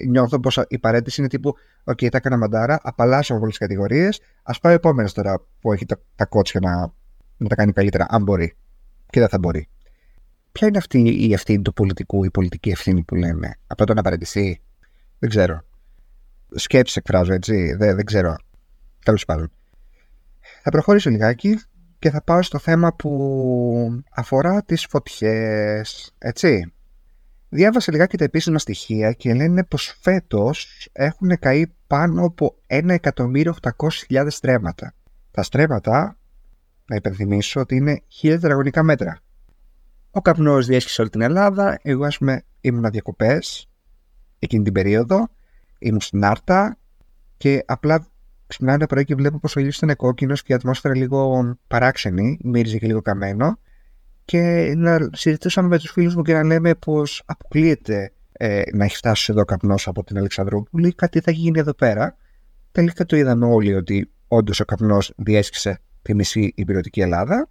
νιώθω 0.08 0.40
πως 0.40 0.60
η 0.68 0.78
παραίτηση 0.78 1.20
είναι 1.20 1.28
τύπου: 1.28 1.54
OK, 1.84 1.98
okay, 2.00 2.08
τα 2.08 2.16
έκανα 2.16 2.36
μαντάρα, 2.36 2.80
απαλλάσσομαι 2.82 3.32
από 3.32 3.40
πολλές 3.40 3.52
κατηγορίες. 3.58 4.20
Ας 4.42 4.58
πάει 4.58 4.72
ο 4.72 4.74
επόμενο 4.74 5.08
τώρα 5.14 5.40
που 5.60 5.72
έχει 5.72 5.86
τα, 5.86 6.00
τα 6.16 6.24
κότσια 6.26 6.60
να, 6.60 6.92
να 7.36 7.48
τα 7.48 7.54
κάνει 7.54 7.72
καλύτερα, 7.72 8.06
αν 8.08 8.22
μπορεί. 8.22 8.56
Και 9.10 9.20
δεν 9.20 9.28
θα 9.28 9.38
μπορεί. 9.38 9.68
Ποια 10.58 10.66
είναι 10.68 10.78
αυτή 10.78 10.98
η 10.98 11.32
ευθύνη 11.32 11.62
του 11.62 11.72
πολιτικού, 11.72 12.24
η 12.24 12.30
πολιτική 12.30 12.70
ευθύνη 12.70 13.02
που 13.02 13.14
λέμε, 13.14 13.54
από 13.66 13.86
το 13.86 13.94
να 13.94 14.02
παραιτηθεί, 14.02 14.60
δεν 15.18 15.30
ξέρω. 15.30 15.60
Σκέψη 16.54 16.94
εκφράζω, 16.98 17.32
έτσι, 17.32 17.74
δεν, 17.74 17.96
δεν 17.96 18.04
ξέρω. 18.04 18.36
Τέλος 19.04 19.24
πάντων. 19.24 19.50
Θα 20.62 20.70
προχωρήσω 20.70 21.10
λιγάκι 21.10 21.58
και 21.98 22.10
θα 22.10 22.22
πάω 22.22 22.42
στο 22.42 22.58
θέμα 22.58 22.94
που 22.94 24.02
αφορά 24.10 24.62
τις 24.62 24.86
φωτιές, 24.86 26.12
έτσι. 26.18 26.72
Διάβασα 27.48 27.92
λιγάκι 27.92 28.16
τα 28.16 28.24
επίσημα 28.24 28.58
στοιχεία 28.58 29.12
και 29.12 29.34
λένε 29.34 29.64
πως 29.64 29.96
φέτος 30.00 30.88
έχουν 30.92 31.38
καεί 31.38 31.66
πάνω 31.86 32.24
από 32.24 32.54
1.800.000 32.66 34.26
στρέμματα. 34.28 34.94
Τα 35.30 35.42
στρέμματα, 35.42 36.18
να 36.86 36.96
υπενθυμίσω 36.96 37.60
ότι 37.60 37.76
είναι 37.76 38.02
1000 38.22 38.28
τετραγωνικά 38.40 38.82
μέτρα. 38.82 39.23
Ο 40.16 40.20
καπνός 40.20 40.66
διέσχισε 40.66 41.00
όλη 41.00 41.10
την 41.10 41.20
Ελλάδα, 41.20 41.78
εγώ 41.82 42.04
ας 42.04 42.18
πούμε 42.18 42.42
ήμουν 42.60 42.90
διακοπές 42.90 43.68
εκείνη 44.38 44.64
την 44.64 44.72
περίοδο, 44.72 45.28
ήμουν 45.78 46.00
στην 46.00 46.24
Άρτα 46.24 46.78
και 47.36 47.62
απλά 47.66 48.06
ξυπνάω 48.46 48.74
ένα 48.74 48.86
πρωί 48.86 49.04
και 49.04 49.14
βλέπω 49.14 49.38
πως 49.38 49.56
ο 49.56 49.60
ήλιος 49.60 49.76
ήταν 49.76 49.96
κόκκινος 49.96 50.42
και 50.42 50.52
η 50.52 50.54
ατμόσφαιρα 50.54 50.96
λίγο 50.96 51.54
παράξενη, 51.68 52.38
μύριζε 52.44 52.78
και 52.78 52.86
λίγο 52.86 53.02
καμένο. 53.02 53.58
Και 54.24 54.72
να 54.76 55.08
συζητούσαμε 55.12 55.68
με 55.68 55.78
τους 55.78 55.90
φίλους 55.90 56.14
μου 56.14 56.22
και 56.22 56.32
να 56.32 56.44
λέμε 56.44 56.74
πως 56.74 57.22
αποκλείεται 57.26 58.12
ε, 58.32 58.62
να 58.72 58.84
έχει 58.84 58.96
φτάσει 58.96 59.32
εδώ 59.32 59.44
καπνός 59.44 59.88
από 59.88 60.04
την 60.04 60.18
Αλεξανδρούπολη, 60.18 60.94
κάτι 60.94 61.20
θα 61.20 61.30
γίνει 61.30 61.58
εδώ 61.58 61.74
πέρα. 61.74 62.16
Τελικά 62.72 63.04
το 63.04 63.16
είδαμε 63.16 63.46
όλοι 63.46 63.74
ότι 63.74 64.10
όντως 64.28 64.60
ο 64.60 64.64
καπνός 64.64 65.12
διέσχισε 65.16 65.80
τη 66.02 66.14
μισή 66.14 66.52
υπηρετική 66.54 67.00
Ελλάδα 67.00 67.48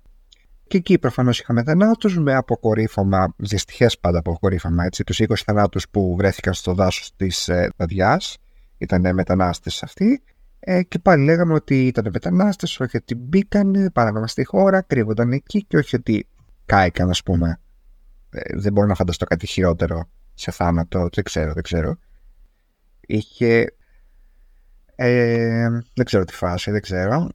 και 0.73 0.79
εκεί 0.79 0.99
προφανώς 0.99 1.39
είχαμε 1.39 1.63
θανάτους 1.63 2.17
με 2.17 2.35
αποκορύφωμα, 2.35 3.33
δυστυχές 3.37 3.99
πάντα 3.99 4.19
αποκορύφωμα, 4.19 4.83
έτσι, 4.85 5.03
τους 5.03 5.19
20 5.19 5.33
θανάτους 5.45 5.89
που 5.89 6.15
βρέθηκαν 6.15 6.53
στο 6.53 6.73
δάσος 6.73 7.15
της 7.15 7.47
ε, 7.47 7.69
Δαδιά. 7.75 8.19
Ήταν 8.77 9.13
μετανάστες 9.13 9.83
αυτοί. 9.83 10.23
Ε, 10.59 10.83
και 10.83 10.99
πάλι 10.99 11.23
λέγαμε 11.23 11.53
ότι 11.53 11.87
ήταν 11.87 12.09
μετανάστες, 12.13 12.79
όχι 12.79 12.97
ότι 12.97 13.15
μπήκαν 13.15 13.89
παράνομα 13.93 14.27
στη 14.27 14.43
χώρα, 14.43 14.81
κρύβονταν 14.81 15.31
εκεί 15.31 15.63
και 15.65 15.77
όχι 15.77 15.95
ότι 15.95 16.27
κάηκαν, 16.65 17.09
ας 17.09 17.23
πούμε. 17.23 17.59
Ε, 18.29 18.57
δεν 18.57 18.73
μπορώ 18.73 18.87
να 18.87 18.95
φανταστώ 18.95 19.25
κάτι 19.25 19.47
χειρότερο 19.47 20.09
σε 20.33 20.51
θάνατο. 20.51 21.09
Δεν 21.13 21.23
ξέρω, 21.23 21.53
δεν 21.53 21.63
ξέρω. 21.63 21.97
Είχε. 22.99 23.75
Ε, 24.95 25.67
δεν 25.93 26.05
ξέρω 26.05 26.23
τι 26.23 26.33
φάση, 26.33 26.71
δεν 26.71 26.81
ξέρω. 26.81 27.29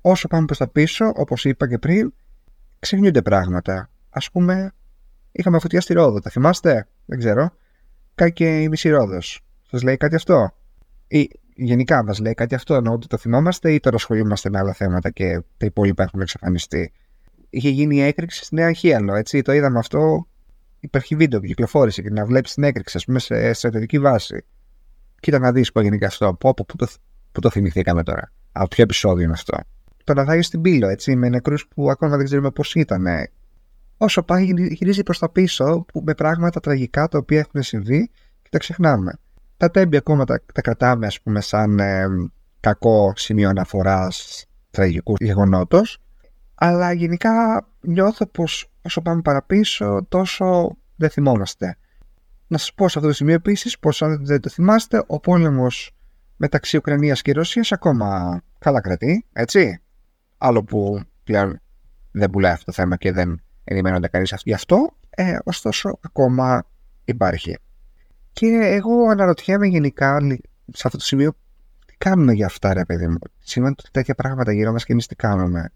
Όσο 0.00 0.28
πάμε 0.28 0.44
προς 0.44 0.58
τα 0.58 0.68
πίσω, 0.68 1.12
όπως 1.14 1.44
είπα 1.44 1.68
και 1.68 1.78
πριν, 1.78 2.12
ξεχνιούνται 2.82 3.22
πράγματα. 3.22 3.90
Ας 4.10 4.30
πούμε, 4.30 4.72
είχαμε 5.32 5.58
φωτιά 5.58 5.80
στη 5.80 5.92
Ρόδο, 5.92 6.20
τα 6.20 6.30
θυμάστε; 6.30 6.88
Δεν 7.04 7.18
ξέρω. 7.18 7.50
Κάει 8.14 8.32
η 8.36 8.68
μισή 8.68 8.88
Ρόδος. 8.88 9.40
Σας 9.70 9.82
λέει 9.82 9.96
κάτι 9.96 10.14
αυτό; 10.14 10.54
Ή 11.06 11.30
γενικά 11.54 12.04
μας 12.04 12.18
λέει 12.18 12.34
κάτι 12.34 12.54
αυτό, 12.54 12.74
ενώ 12.74 12.92
ότι 12.92 13.06
το 13.06 13.16
θυμόμαστε 13.16 13.72
ή 13.72 13.80
τώρα 13.80 13.96
ασχολούμαστε 13.96 14.50
με 14.50 14.58
άλλα 14.58 14.72
θέματα 14.72 15.10
και 15.10 15.40
τα 15.56 15.66
υπόλοιπα 15.66 16.02
έχουν 16.02 16.20
εξαφανιστεί; 16.20 16.92
Είχε 17.50 17.68
γίνει 17.68 17.96
η 17.96 18.00
έκρηξη 18.00 18.44
στη 18.44 18.54
Νέα 18.54 18.72
Χίαλο, 18.72 19.14
έτσι, 19.14 19.42
το 19.42 19.52
είδαμε 19.52 19.78
αυτό, 19.78 20.26
υπάρχει 20.80 21.16
βίντεο 21.16 21.40
που 21.40 21.46
κυκλοφόρησε 21.46 22.02
και 22.02 22.10
να 22.10 22.24
βλέπεις 22.24 22.54
την 22.54 22.62
έκρηξη, 22.62 22.96
ας 22.96 23.04
πούμε, 23.04 23.18
σε 23.18 23.52
στρατιωτική 23.52 23.98
βάση. 23.98 24.44
Κοίτα 25.20 25.38
να 25.38 25.52
δεις 25.52 25.72
που 25.72 25.78
έγινε 25.78 25.96
και 25.96 26.04
αυτό, 26.04 26.26
από 26.26 26.48
όπου, 26.48 26.66
που 26.66 26.76
το, 26.76 26.86
που 27.32 27.40
το 27.40 27.50
θυμηθήκαμε 27.50 28.02
τώρα, 28.02 28.32
από 28.52 28.68
ποιο 28.68 28.82
επεισόδιο 28.82 29.24
είναι 29.24 29.32
αυτό; 29.32 29.58
Το 30.04 30.14
να 30.14 30.42
στην 30.42 30.60
πύλο, 30.60 30.88
έτσι, 30.88 31.16
με 31.16 31.28
νεκρούς 31.28 31.68
που 31.68 31.90
ακόμα 31.90 32.16
δεν 32.16 32.24
ξέρουμε 32.24 32.50
πώς 32.50 32.74
ήταν. 32.74 33.06
Όσο 33.96 34.22
πάει, 34.22 34.44
γυρίζει 34.56 35.02
προς 35.02 35.18
τα 35.18 35.28
πίσω 35.28 35.84
που, 35.92 36.02
με 36.04 36.14
πράγματα 36.14 36.60
τραγικά 36.60 37.08
τα 37.08 37.18
οποία 37.18 37.38
έχουν 37.38 37.62
συμβεί 37.62 38.10
και 38.42 38.48
τα 38.50 38.58
ξεχνάμε. 38.58 39.12
Τα 39.56 39.70
τέμπη 39.70 39.96
ακόμα 39.96 40.24
τα, 40.24 40.42
τα 40.54 40.60
κρατάμε, 40.60 41.06
ας 41.06 41.20
πούμε, 41.20 41.40
σαν 41.40 41.78
ε, 41.78 42.06
κακό 42.60 43.12
σημείο 43.16 43.48
αναφοράς 43.48 44.44
τραγικού 44.70 45.14
γεγονότος 45.18 46.02
αλλά 46.64 46.92
γενικά 46.92 47.66
νιώθω 47.80 48.26
πως 48.26 48.70
όσο 48.82 49.02
πάμε 49.02 49.22
παραπίσω 49.22 50.06
τόσο 50.08 50.76
δεν 50.96 51.10
θυμόμαστε. 51.10 51.76
Να 52.46 52.58
σας 52.58 52.74
πω 52.74 52.88
σε 52.88 52.98
αυτό 52.98 53.10
το 53.10 53.16
σημείο 53.16 53.34
επίσης 53.34 53.78
πως 53.78 54.02
αν 54.02 54.24
δεν 54.26 54.40
το 54.40 54.48
θυμάστε 54.48 55.04
ο 55.06 55.20
πόλεμος 55.20 55.96
μεταξύ 56.36 56.76
Ουκρανίας 56.76 57.22
και 57.22 57.32
Ρωσίας 57.32 57.72
ακόμα 57.72 58.40
καλά 58.58 58.80
κρατεί, 58.80 59.26
έτσι. 59.32 59.82
Άλλο 60.44 60.64
που 60.64 61.00
πλέον 61.24 61.60
δεν 62.10 62.30
πουλάει 62.30 62.52
αυτό 62.52 62.64
το 62.64 62.72
θέμα 62.72 62.96
και 62.96 63.12
δεν 63.12 63.42
ενημερώνεται 63.64 64.08
κανείς 64.08 64.34
γι' 64.44 64.52
αυτό, 64.52 64.96
ε, 65.10 65.36
ωστόσο 65.44 65.98
ακόμα 66.00 66.64
υπάρχει. 67.04 67.58
Και 68.32 68.46
εγώ 68.46 69.08
αναρωτιέμαι 69.10 69.66
γενικά 69.66 70.20
σε 70.72 70.82
αυτό 70.84 70.98
το 70.98 71.04
σημείο 71.04 71.32
τι 71.86 71.94
κάνουμε 71.98 72.32
για 72.32 72.46
αυτά 72.46 72.72
ρε 72.74 72.84
παιδί 72.84 73.06
μου; 73.06 73.18
Σημαίνει 73.38 73.74
ότι 73.78 73.90
τέτοια 73.90 74.14
πράγματα 74.14 74.52
γύρω 74.52 74.72
μας 74.72 74.84
και 74.84 74.92
εμείς 74.92 75.06
τι 75.06 75.14
κάνουμε 75.14 75.72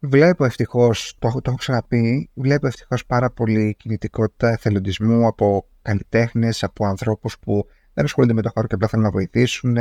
βλέπω 0.00 0.44
ευτυχώς, 0.44 1.16
το, 1.18 1.28
το 1.28 1.42
έχω 1.46 1.56
ξαναπεί, 1.56 2.30
βλέπω 2.34 2.66
ευτυχώς 2.66 3.06
πάρα 3.06 3.30
πολύ 3.30 3.74
κινητικότητα 3.78 4.48
εθελοντισμού 4.48 5.26
από 5.26 5.66
καλλιτέχνες, 5.82 6.64
από 6.64 6.86
ανθρώπους 6.86 7.38
που 7.38 7.66
δεν 7.94 8.04
ασχολούνται 8.04 8.34
με 8.34 8.42
το 8.42 8.50
χώρο 8.54 8.66
και 8.66 8.74
απλά 8.74 8.88
θέλουν 8.88 9.04
να 9.04 9.10
βοηθήσουν, 9.10 9.76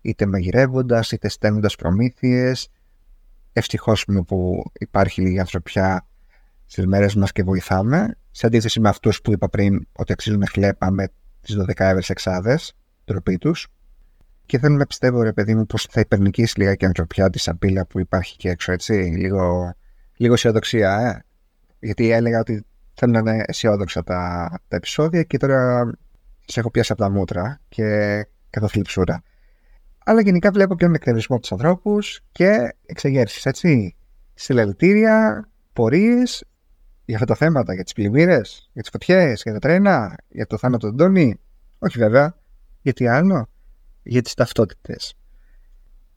είτε 0.00 0.26
μαγειρεύοντας, 0.26 1.12
είτε 1.12 1.28
στέλνοντας 1.28 1.76
προμήθειες. 1.76 2.70
Ευτυχώς 3.58 4.04
που 4.26 4.62
υπάρχει 4.78 5.20
λίγη 5.20 5.38
ανθρωπιά 5.38 6.06
στις 6.66 6.86
μέρες 6.86 7.14
μας 7.14 7.32
και 7.32 7.42
βοηθάμε. 7.42 8.18
Σε 8.30 8.46
αντίθεση 8.46 8.80
με 8.80 8.88
αυτούς 8.88 9.20
που 9.20 9.32
είπα 9.32 9.48
πριν 9.48 9.86
ότι 9.92 10.12
αξίζουν 10.12 10.46
χλέπα 10.46 10.90
με 10.90 11.08
τις 11.40 11.56
12 11.56 11.72
έβρε 11.76 12.00
εξάδες, 12.06 12.76
τροπή 13.04 13.38
τους. 13.38 13.68
Και 14.46 14.58
θέλω 14.58 14.76
να 14.76 14.86
πιστεύω, 14.86 15.22
ρε 15.22 15.32
παιδί 15.32 15.54
μου, 15.54 15.66
πως 15.66 15.86
θα 15.90 16.00
υπερνικήσει 16.00 16.58
λίγα 16.58 16.74
και 16.74 16.84
η 16.84 16.88
ανθρωπιά 16.88 17.30
τη 17.30 17.42
απειλή 17.46 17.84
που 17.88 18.00
υπάρχει 18.00 18.36
και 18.36 18.48
έξω, 18.48 18.72
έτσι. 18.72 18.92
Λίγο, 18.92 19.74
λίγο 20.16 20.34
αισιοδοξία, 20.34 21.00
ε. 21.00 21.24
Γιατί 21.78 22.10
έλεγα 22.10 22.38
ότι 22.40 22.64
θέλω 22.94 23.12
να 23.12 23.18
είναι 23.18 23.44
αισιόδοξα 23.46 24.02
τα, 24.02 24.50
τα 24.68 24.76
επεισόδια 24.76 25.22
και 25.22 25.36
τώρα 25.36 25.90
σε 26.44 26.60
έχω 26.60 26.70
πιάσει 26.70 26.92
από 26.92 27.00
τα 27.00 27.10
μούτρα 27.10 27.60
και 27.68 27.84
καθώ 28.50 28.68
θλιψούρα. 28.68 29.22
Αλλά 30.08 30.20
γενικά 30.20 30.50
βλέπω 30.50 30.76
και 30.76 30.84
τον 30.84 30.94
εκνευρισμό 30.94 31.36
από 31.36 31.44
τους 31.44 31.52
ανθρώπους 31.52 32.20
και 32.32 32.74
εξεγέρσεις, 32.86 33.46
έτσι. 33.46 33.96
Συλλαλητήρια, 34.34 35.48
πορείες 35.72 36.44
για 37.04 37.14
αυτά 37.14 37.26
τα 37.26 37.34
θέματα, 37.34 37.74
για 37.74 37.84
τις 37.84 37.92
πλημμύρες, 37.92 38.70
για 38.72 38.82
τις 38.82 38.90
φωτιές, 38.90 39.42
για 39.42 39.52
τα 39.52 39.58
τρένα, 39.58 40.16
για 40.28 40.46
το 40.46 40.56
θάνατο 40.56 40.86
του 40.86 40.92
Αντώνη. 40.92 41.40
Όχι 41.78 41.98
βέβαια. 41.98 42.36
Γιατί 42.82 43.06
άλλο; 43.06 43.48
Για 44.02 44.22
τις 44.22 44.34
ταυτότητες. 44.34 45.14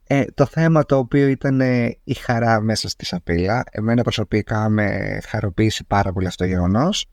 Ε, 0.06 0.24
το 0.34 0.46
θέμα 0.46 0.84
το 0.84 0.96
οποίο 0.96 1.26
ήταν 1.26 1.60
ε, 1.60 1.98
η 2.04 2.14
χαρά 2.14 2.60
μέσα 2.60 2.88
στη 2.88 3.04
σαπίλα, 3.04 3.64
εμένα 3.70 4.02
προσωπικά 4.02 4.68
με 4.68 5.18
χαροποίησε 5.26 5.84
πάρα 5.84 6.12
πολύ 6.12 6.26
αυτό 6.26 6.44
το 6.44 6.50
γεγονός. 6.50 7.06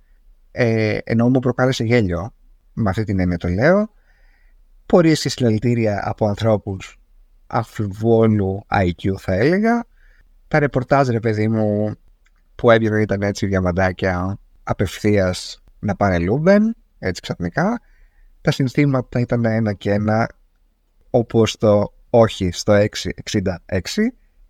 Ε, 0.51 0.97
ενώ 1.03 1.29
μου 1.29 1.39
προκάλεσε 1.39 1.83
γέλιο, 1.83 2.33
με 2.73 2.89
αυτή 2.89 3.03
την 3.03 3.19
έννοια 3.19 3.37
το 3.37 3.47
λέω, 3.47 3.89
πορείες 4.87 5.21
και 5.21 5.29
συλλαλητήρια 5.29 6.01
από 6.05 6.27
ανθρώπους 6.27 6.99
αμφιβόλου 7.47 8.65
IQ 8.73 9.13
θα 9.17 9.33
έλεγα. 9.33 9.85
Τα 10.47 10.59
ρεπορτάζ 10.59 11.07
ρε 11.07 11.19
παιδί 11.19 11.47
μου 11.47 11.95
που 12.55 12.71
έβγαιναν 12.71 13.01
ήταν 13.01 13.21
έτσι 13.21 13.45
διαμαντάκια 13.45 14.39
απευθείας 14.63 15.63
να 15.79 15.95
πάνε 15.95 16.19
Λούμπεν, 16.19 16.75
έτσι 16.99 17.21
ξαφνικά. 17.21 17.81
Τα 18.41 18.51
συνθήματα 18.51 19.19
ήταν 19.19 19.45
ένα 19.45 19.73
και 19.73 19.91
ένα 19.91 20.29
όπως 21.09 21.57
το 21.57 21.93
όχι 22.09 22.51
στο 22.51 22.73
666 22.73 22.87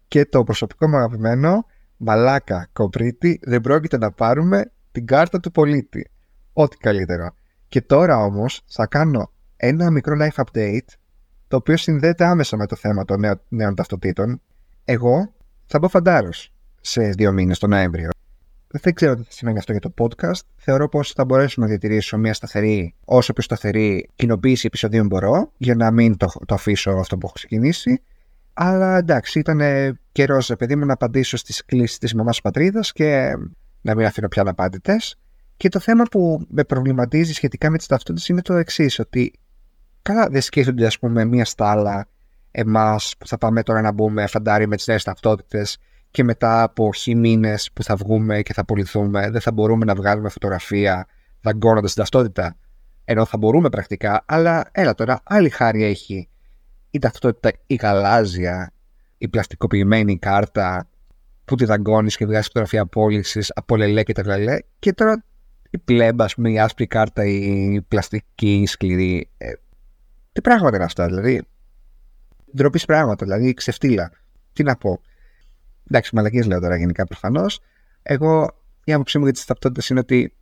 και 0.07 0.25
το 0.25 0.43
προσωπικό 0.43 0.87
μου 0.87 0.95
αγαπημένο 0.97 1.65
μαλάκα 1.97 2.69
κομπρίτη 2.73 3.39
δεν 3.43 3.61
πρόκειται 3.61 3.97
να 3.97 4.11
πάρουμε 4.11 4.71
την 4.91 5.05
κάρτα 5.05 5.39
του 5.39 5.51
πολίτη. 5.51 6.11
Ό,τι 6.53 6.77
καλύτερο. 6.77 7.29
Και 7.67 7.81
τώρα 7.81 8.17
όμως 8.17 8.61
θα 8.67 8.87
κάνω 8.87 9.31
ένα 9.57 9.91
μικρό 9.91 10.15
life 10.19 10.43
update 10.43 10.87
το 11.47 11.55
οποίο 11.55 11.77
συνδέεται 11.77 12.25
άμεσα 12.25 12.57
με 12.57 12.65
το 12.65 12.75
θέμα 12.75 13.05
των 13.05 13.19
νέων, 13.19 13.41
νέων 13.47 13.75
ταυτοτήτων. 13.75 14.41
Εγώ 14.85 15.33
θα 15.65 15.79
μπω 15.79 15.87
φαντάρος 15.87 16.53
σε 16.81 17.09
δύο 17.09 17.31
μήνες 17.31 17.59
τον 17.59 17.69
Νοέμβριο. 17.69 18.09
Δεν 18.67 18.93
ξέρω 18.93 19.15
τι 19.15 19.23
θα 19.23 19.31
σημαίνει 19.31 19.57
αυτό 19.57 19.71
για 19.71 19.81
το 19.81 19.93
podcast. 19.97 20.39
Θεωρώ 20.55 20.89
πως 20.89 21.11
θα 21.11 21.25
μπορέσω 21.25 21.61
να 21.61 21.67
διατηρήσω 21.67 22.17
μια 22.17 22.33
σταθερή, 22.33 22.95
όσο 23.05 23.33
πιο 23.33 23.43
σταθερή 23.43 24.09
κοινοποίηση 24.15 24.65
επεισοδίων 24.65 25.07
μπορώ, 25.07 25.51
για 25.57 25.75
να 25.75 25.91
μην 25.91 26.17
το, 26.17 26.27
το 26.45 26.53
αφήσω 26.53 26.91
αυτό 26.91 27.17
που 27.17 27.25
έχω 27.25 27.33
ξεκινήσει. 27.33 28.01
Αλλά 28.53 28.97
εντάξει, 28.97 29.39
ήταν 29.39 29.61
καιρός, 30.11 30.53
παιδί 30.57 30.75
μου, 30.75 30.85
να 30.85 30.93
απαντήσω 30.93 31.37
στις 31.37 31.65
κλήσεις 31.65 31.97
της 31.97 32.13
μαμάς 32.13 32.41
πατρίδας 32.41 32.91
και 32.91 33.33
να 33.81 33.95
μην 33.95 34.05
αφήνω 34.05 34.27
πια 34.27 34.41
αναπάντητες. 34.41 35.19
Και 35.57 35.69
το 35.69 35.79
θέμα 35.79 36.03
που 36.03 36.45
με 36.49 36.63
προβληματίζει 36.63 37.33
σχετικά 37.33 37.69
με 37.69 37.77
τις 37.77 37.87
ταυτότητες 37.87 38.27
είναι 38.27 38.41
το 38.41 38.53
εξής, 38.53 38.99
ότι 38.99 39.33
Καλά, 40.07 40.27
δεν 40.29 40.41
σκέφτονται, 40.41 40.85
ας 40.85 40.99
πούμε, 40.99 41.25
μία 41.25 41.45
στάλα 41.45 42.07
εμάς 42.51 43.15
που 43.17 43.27
θα 43.27 43.37
πάμε 43.37 43.63
τώρα 43.63 43.81
να 43.81 43.91
μπούμε 43.91 44.27
φαντάρι 44.27 44.67
με 44.67 44.75
τις 44.75 44.87
νέες 44.87 45.03
ταυτότητες 45.03 45.77
και 46.11 46.23
μετά 46.23 46.63
από 46.63 46.93
χι 46.93 47.15
μήνες 47.15 47.69
που 47.73 47.83
θα 47.83 47.95
βγούμε 47.95 48.41
και 48.41 48.53
θα 48.53 48.61
απολυθούμε, 48.61 49.29
δεν 49.29 49.41
θα 49.41 49.51
μπορούμε 49.51 49.85
να 49.85 49.95
βγάλουμε 49.95 50.29
φωτογραφία 50.29 51.07
δαγκώνοντας 51.41 51.93
την 51.93 52.01
ταυτότητα. 52.01 52.55
Ενώ 53.05 53.25
θα 53.25 53.37
μπορούμε 53.37 53.69
πρακτικά, 53.69 54.23
αλλά 54.25 54.69
έλα 54.71 54.93
τώρα, 54.93 55.21
άλλη 55.23 55.49
χάρη 55.49 55.83
έχει 55.83 56.29
η 56.89 56.99
ταυτότητα 56.99 57.51
η 57.65 57.75
γαλάζια, 57.75 58.73
η 59.17 59.27
πλαστικοποιημένη 59.27 60.17
κάρτα 60.17 60.87
που 61.45 61.55
τη 61.55 61.65
δαγκώνεις 61.65 62.17
και 62.17 62.25
βγάζεις 62.25 62.47
φωτογραφία 62.47 62.85
πώληση 62.85 63.39
από 63.55 63.75
λελέ 63.75 64.03
και 64.03 64.13
τα 64.13 64.23
λελέ. 64.25 64.57
Και 64.79 64.93
τώρα 64.93 65.23
η 65.69 65.77
πλέμπα, 65.77 66.23
ας 66.23 66.35
πούμε, 66.35 66.51
η 66.51 66.59
άσπρη 66.59 66.87
κάρτα, 66.87 67.25
η 67.25 67.81
πλαστική, 67.87 68.59
η 68.61 68.65
σκληρή. 68.65 69.29
Ε, 69.37 69.51
τι 70.37 70.43
πράγματα 70.43 70.75
είναι 70.75 70.85
αυτά, 70.85 71.05
δηλαδή; 71.05 71.41
Ντροπή 72.55 72.79
πράγματα, 72.87 73.25
δηλαδή 73.25 73.53
ξεφτύλα. 73.53 74.11
Τι 74.53 74.63
να 74.63 74.75
πω. 74.75 75.01
Εντάξει, 75.87 76.15
μαλακίες 76.15 76.45
λέω 76.45 76.59
τώρα 76.59 76.77
γενικά 76.77 77.05
προφανώς. 77.05 77.59
Εγώ 78.01 78.49
η 78.83 78.93
άποψή 78.93 79.17
μου 79.17 79.23
για 79.23 79.33
τις 79.33 79.45
ταυτότητε 79.45 79.87
είναι 79.89 79.99
ότι 79.99 80.33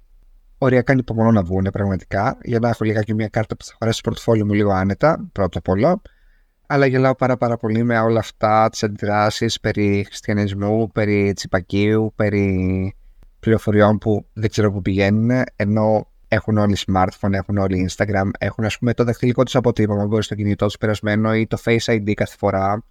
οριακά 0.58 0.92
ανυπομονώ 0.92 1.32
να 1.32 1.44
βγουν 1.44 1.70
πραγματικά 1.72 2.38
για 2.44 2.60
να 2.60 2.70
έχω 2.70 2.84
λιγάκι 2.84 3.14
μια 3.14 3.28
κάρτα 3.28 3.56
που 3.56 3.64
θα 3.66 3.74
χωρέσει 3.80 4.00
στο 4.00 4.10
πορτοφόλιο 4.10 4.46
μου 4.46 4.54
λίγο 4.54 4.72
άνετα, 4.72 5.30
πρώτο 5.32 5.58
απ' 5.58 5.68
όλα. 5.68 6.02
Αλλά 6.68 6.86
γελάω 6.86 7.16
πάρα, 7.16 7.38
πάρα 7.38 7.58
πολύ 7.58 7.84
με 7.84 8.00
όλα 8.00 8.20
αυτά 8.20 8.70
τις 8.70 8.84
αντιδράσεις 8.84 9.60
περί 9.60 10.04
χριστιανισμού, 10.08 10.88
περί 10.88 11.34
τσιπακίου, 11.34 12.14
περί 12.16 12.96
πληροφοριών 13.40 13.98
που 13.98 14.26
δεν 14.34 14.50
ξέρω 14.50 14.72
πού 14.72 14.82
πηγαίνουν, 14.82 15.44
ενώ 15.56 16.08
έχουν 16.36 16.58
όλοι 16.58 16.78
smartphone, 16.88 17.32
έχουν 17.32 17.58
όλοι 17.58 17.90
Instagram, 17.90 18.30
έχουν 18.40 18.66
ας 18.66 18.78
πούμε 18.78 18.94
το 18.94 19.04
δαχτυλικό 19.04 19.44
τους 19.44 19.56
αποτύπωμα 19.56 20.06
μπορεί 20.06 20.24
στο 20.24 20.36
κινητό 20.36 20.66
τους 20.66 20.78
περασμένο 20.78 21.36
ή 21.36 21.48
το 21.48 21.58
Face 21.64 21.86
ID 21.86 22.14
κάθε 22.14 22.36
φορά. 22.38 22.84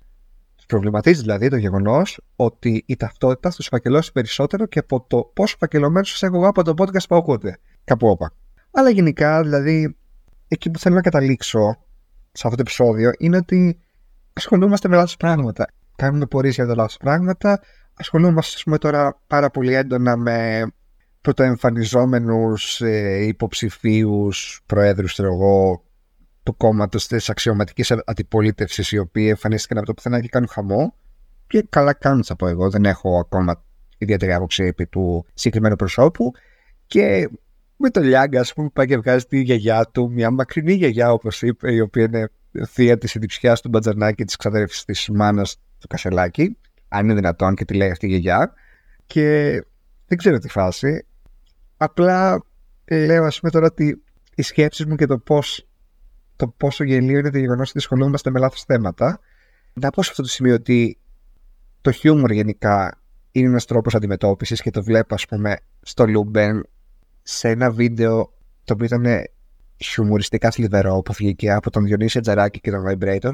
Προβληματίζει 0.67 1.21
δηλαδή 1.21 1.49
το 1.49 1.57
γεγονός 1.57 2.21
ότι 2.37 2.85
η 2.87 2.97
ταυτότητα 2.97 3.51
θα 3.51 3.57
τους 3.57 3.67
φακελώσει 3.67 4.13
περισσότερο 4.13 4.67
και 4.67 4.79
από 4.79 5.07
το 5.09 5.31
πόσο 5.35 5.57
φακελωμένο 5.59 6.05
σα 6.05 6.27
έχω 6.27 6.37
εγώ 6.37 6.49
από 6.49 6.63
το 6.63 6.75
podcast 6.77 7.07
που 7.09 7.17
ακούτε. 7.17 7.59
Κάπου 7.85 8.09
όπα. 8.09 8.33
Αλλά 8.71 8.91
γενικά, 8.91 9.43
δηλαδή, 9.43 9.97
εκεί 10.49 10.71
που 10.71 10.79
θέλω 10.79 10.95
να 10.95 11.01
καταλήξω 11.01 11.77
σε 12.33 12.43
αυτό 12.47 12.57
το 12.57 12.63
επεισόδιο 12.67 13.11
είναι 13.19 13.37
ότι 13.37 13.79
ασχολούμαστε 14.33 14.89
με 14.89 14.97
λάθος 14.97 15.17
πράγματα. 15.17 15.67
Κάνουμε 15.97 16.27
πορείες 16.27 16.55
για 16.55 16.67
τα 16.67 16.75
λάθος 16.75 16.97
πράγματα. 16.97 17.61
Ασχολούμαστε, 17.95 18.53
ας 18.57 18.63
πούμε, 18.63 18.79
τώρα 18.79 19.21
πάρα 19.27 19.51
πολύ 19.51 19.75
έντονα 19.75 20.17
με 20.17 20.67
πρωτοεμφανιζόμενους 21.25 22.81
ε, 22.81 23.25
υποψηφίους 23.25 24.63
προέδρους, 24.67 25.13
ξέρω 25.13 25.33
εγώ, 25.33 25.85
του 26.43 26.57
κόμματος 26.57 27.07
της 27.07 27.31
αξιωματικής 27.31 27.91
αντιπολίτευσης, 27.91 28.93
οι 28.93 28.99
οποίοι 28.99 29.27
εμφανίστηκαν 29.29 29.79
από 29.79 29.87
το 29.87 29.95
πουθενά 29.95 30.21
και 30.21 30.29
κάνουν 30.29 30.49
χαμό. 30.49 30.95
Και 31.47 31.67
καλά 31.69 31.93
κάνουν, 31.93 32.25
θα 32.25 32.37
πω 32.37 32.47
εγώ. 32.47 32.71
Δεν 32.71 32.85
έχω 32.85 33.19
ακόμα 33.19 33.65
ιδιαίτερη 33.99 34.33
άποψη 34.33 34.65
επί 34.65 34.87
του 34.87 35.27
συγκεκριμένου 35.35 35.77
προσώπου. 35.77 36.33
Και 36.87 37.29
με 37.77 37.91
το 37.91 38.01
Λιάγκα, 38.01 38.41
ας 38.41 38.53
πούμε, 38.53 38.69
πάει 38.73 38.87
και 38.87 38.97
βγάζει 38.97 39.25
τη 39.25 39.41
γιαγιά 39.41 39.85
του, 39.93 40.11
μια 40.11 40.31
μακρινή 40.31 40.73
γιαγιά, 40.73 41.13
όπως 41.13 41.43
είπε, 41.43 41.73
η 41.73 41.81
οποία 41.81 42.05
είναι 42.05 42.31
θεία 42.67 42.99
της 42.99 43.15
εντυψιά 43.15 43.55
του 43.55 43.69
Μπατζανάκη, 43.69 44.25
της 44.25 44.37
ξαδέρφης 44.37 44.85
της 44.85 45.09
μάνας 45.09 45.61
του 45.79 45.87
Κασελάκη, 45.87 46.59
αν 46.89 47.05
είναι 47.05 47.15
δυνατόν 47.15 47.55
και 47.55 47.65
τη 47.65 47.75
λέει 47.75 47.91
αυτή 47.91 48.07
η 48.07 48.09
γιαγιά. 48.09 48.53
Και 49.07 49.53
δεν 50.07 50.19
ξέρω 50.19 50.39
τι 50.39 50.49
φάση. 50.49 51.07
Απλά 51.85 52.45
λέω, 52.91 53.25
ας 53.25 53.41
πούμε, 53.41 53.53
τώρα 53.53 53.67
ότι 53.67 54.03
οι 54.35 54.43
σκέψεις 54.43 54.87
μου 54.87 54.97
και 54.97 55.07
το 55.07 55.19
πώς 55.19 55.69
το 56.37 56.49
πόσο 56.49 56.85
γελίο 56.85 57.19
είναι 57.19 57.31
το 57.31 57.39
γεγονός 57.39 57.69
ότι 57.69 57.79
ασχολούμαστε 57.79 58.31
με 58.31 58.39
λάθος 58.39 58.63
θέματα. 58.63 59.21
Να 59.73 59.91
πω 59.91 60.03
σε 60.03 60.11
αυτό 60.11 60.23
το 60.23 60.29
σημείο 60.29 60.55
ότι 60.55 60.99
το 61.81 61.91
χιούμορ 61.91 62.33
γενικά 62.33 63.01
είναι 63.31 63.49
ένας 63.49 63.65
τρόπος 63.65 63.95
αντιμετώπισης 63.95 64.63
και 64.63 64.71
το 64.71 64.83
βλέπω, 64.83 65.15
ας 65.15 65.27
πούμε, 65.27 65.57
στο 65.83 66.07
Λούμπεν 66.07 66.67
σε 67.23 67.49
ένα 67.49 67.71
βίντεο 67.71 68.33
το 68.65 68.73
οποίο 68.73 68.87
ήταν 68.87 69.07
χιουμοριστικά 69.77 70.51
θλιβερό 70.51 71.03
που 71.03 71.13
βγήκε 71.13 71.53
από 71.53 71.71
τον 71.71 71.85
Διονύση 71.85 72.21
Ατζαράκη 72.21 72.61
και 72.61 72.71
τον 72.71 72.85
Vibrator. 72.89 73.33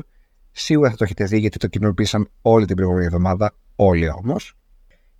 Σίγουρα 0.50 0.90
θα 0.90 0.96
το 0.96 1.04
έχετε 1.04 1.24
δει 1.24 1.38
γιατί 1.38 1.58
το 1.58 1.66
κοινοποίησαν 1.66 2.30
όλη 2.42 2.66
την 2.66 2.76
προηγούμενη 2.76 3.06
εβδομάδα, 3.06 3.54
όλοι 3.76 4.10
όμως. 4.10 4.56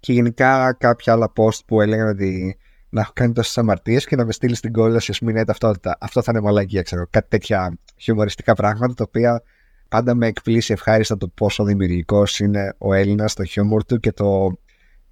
Και 0.01 0.12
γενικά 0.12 0.73
κάποια 0.73 1.12
άλλα 1.12 1.33
post 1.37 1.64
που 1.66 1.81
έλεγαν 1.81 2.09
ότι 2.09 2.59
να 2.90 3.00
έχω 3.00 3.11
κάνει 3.14 3.33
τόσες 3.33 3.59
αμαρτίες 3.59 4.07
και 4.07 4.16
να 4.16 4.24
με 4.24 4.33
στείλει 4.33 4.55
στην 4.55 4.72
κόλαση, 4.72 5.11
ας 5.11 5.18
πούμε, 5.18 5.31
είναι 5.31 5.44
ταυτότητα. 5.44 5.96
Αυτό 6.00 6.22
θα 6.22 6.33
είναι 6.35 6.44
μαλακία, 6.44 6.83
ξέρω. 6.83 7.07
Κάτι 7.11 7.29
τέτοια 7.29 7.79
χιουμοριστικά 7.96 8.55
πράγματα 8.55 8.94
τα 8.94 9.05
οποία 9.07 9.42
πάντα 9.88 10.14
με 10.14 10.26
εκπλήσει 10.26 10.72
ευχάριστα 10.72 11.16
το 11.16 11.29
πόσο 11.29 11.64
δημιουργικός 11.64 12.38
είναι 12.38 12.74
ο 12.79 12.94
Έλληνας, 12.94 13.35
το 13.35 13.44
χιούμορ 13.44 13.85
του 13.85 14.00
και 14.00 14.12
το 14.12 14.59